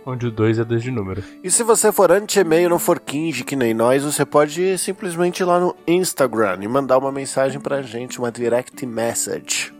Onde 0.06 0.26
o 0.26 0.30
2 0.30 0.58
é 0.58 0.64
2 0.64 0.82
de 0.82 0.90
número. 0.90 1.22
E 1.42 1.50
se 1.50 1.62
você 1.62 1.92
for 1.92 2.12
anti-e-mail, 2.12 2.70
não 2.70 2.78
for 2.78 2.98
kinge 3.00 3.44
que 3.44 3.56
nem 3.56 3.74
nós, 3.74 4.04
você 4.04 4.24
pode 4.24 4.78
simplesmente 4.78 5.40
ir 5.40 5.44
lá 5.44 5.60
no 5.60 5.76
Instagram 5.86 6.60
e 6.62 6.68
mandar 6.68 6.96
uma 6.98 7.12
mensagem 7.12 7.60
pra 7.60 7.82
gente, 7.82 8.18
uma 8.18 8.32
direct 8.32 8.86
message 8.86 9.74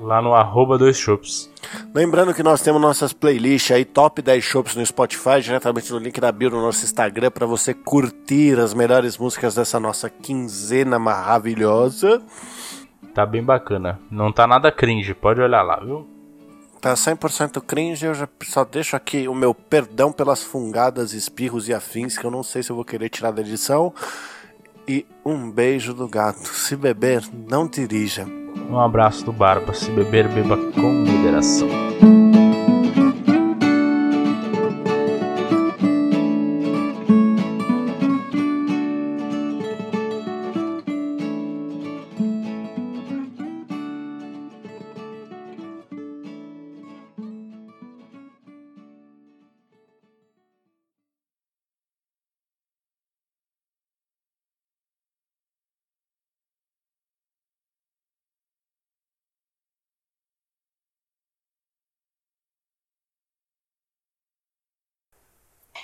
lá 0.00 0.22
no 0.22 0.34
arroba 0.34 0.78
dois 0.78 0.96
shops. 0.96 1.50
Lembrando 1.94 2.32
que 2.32 2.42
nós 2.42 2.62
temos 2.62 2.80
nossas 2.80 3.12
playlists 3.12 3.70
aí, 3.74 3.84
top 3.84 4.22
10 4.22 4.42
shops 4.42 4.76
no 4.76 4.84
Spotify, 4.86 5.40
diretamente 5.42 5.92
no 5.92 5.98
link 5.98 6.20
da 6.20 6.30
bio 6.30 6.50
no 6.50 6.62
nosso 6.62 6.84
Instagram, 6.84 7.30
para 7.30 7.46
você 7.46 7.74
curtir 7.74 8.58
as 8.58 8.72
melhores 8.72 9.18
músicas 9.18 9.54
dessa 9.54 9.78
nossa 9.80 10.08
quinzena 10.08 10.98
maravilhosa. 10.98 12.22
Tá 13.14 13.26
bem 13.26 13.42
bacana. 13.42 13.98
Não 14.10 14.32
tá 14.32 14.46
nada 14.46 14.70
cringe, 14.70 15.14
pode 15.14 15.40
olhar 15.40 15.62
lá, 15.62 15.80
viu? 15.80 16.06
Tá 16.80 16.94
100% 16.94 17.60
cringe, 17.60 18.06
eu 18.06 18.14
já 18.14 18.28
só 18.44 18.64
deixo 18.64 18.94
aqui 18.94 19.26
o 19.26 19.34
meu 19.34 19.52
perdão 19.52 20.12
pelas 20.12 20.44
fungadas, 20.44 21.12
espirros 21.12 21.68
e 21.68 21.74
afins, 21.74 22.16
que 22.16 22.24
eu 22.24 22.30
não 22.30 22.44
sei 22.44 22.62
se 22.62 22.70
eu 22.70 22.76
vou 22.76 22.84
querer 22.84 23.08
tirar 23.08 23.32
da 23.32 23.40
edição. 23.40 23.92
E 24.88 25.04
um 25.22 25.50
beijo 25.50 25.92
do 25.92 26.08
gato. 26.08 26.48
Se 26.48 26.74
beber, 26.74 27.22
não 27.48 27.68
dirija. 27.68 28.26
Um 28.70 28.78
abraço 28.78 29.22
do 29.24 29.32
Barba. 29.32 29.74
Se 29.74 29.90
beber, 29.90 30.26
beba 30.28 30.56
com 30.72 30.80
moderação. 30.80 31.87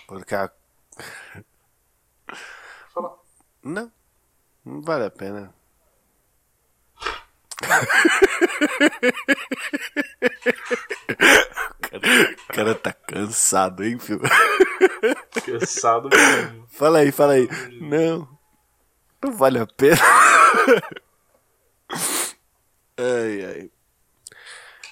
Porque 0.07 0.35
a. 0.35 0.51
Fala. 2.93 3.19
Não. 3.63 3.93
Não 4.65 4.83
vale 4.83 5.05
a 5.05 5.11
pena. 5.11 5.55
o 12.49 12.53
cara 12.53 12.75
tá 12.75 12.93
cansado, 12.93 13.85
hein, 13.85 13.99
filho? 13.99 14.21
Cansado 15.45 16.09
mesmo. 16.09 16.67
Fala 16.69 16.99
aí, 16.99 17.13
fala 17.13 17.35
aí. 17.35 17.49
Não. 17.81 18.29
Não 19.23 19.33
vale 19.33 19.59
a 19.59 19.67
pena. 19.67 20.01
ai, 22.99 23.45
ai. 23.45 23.71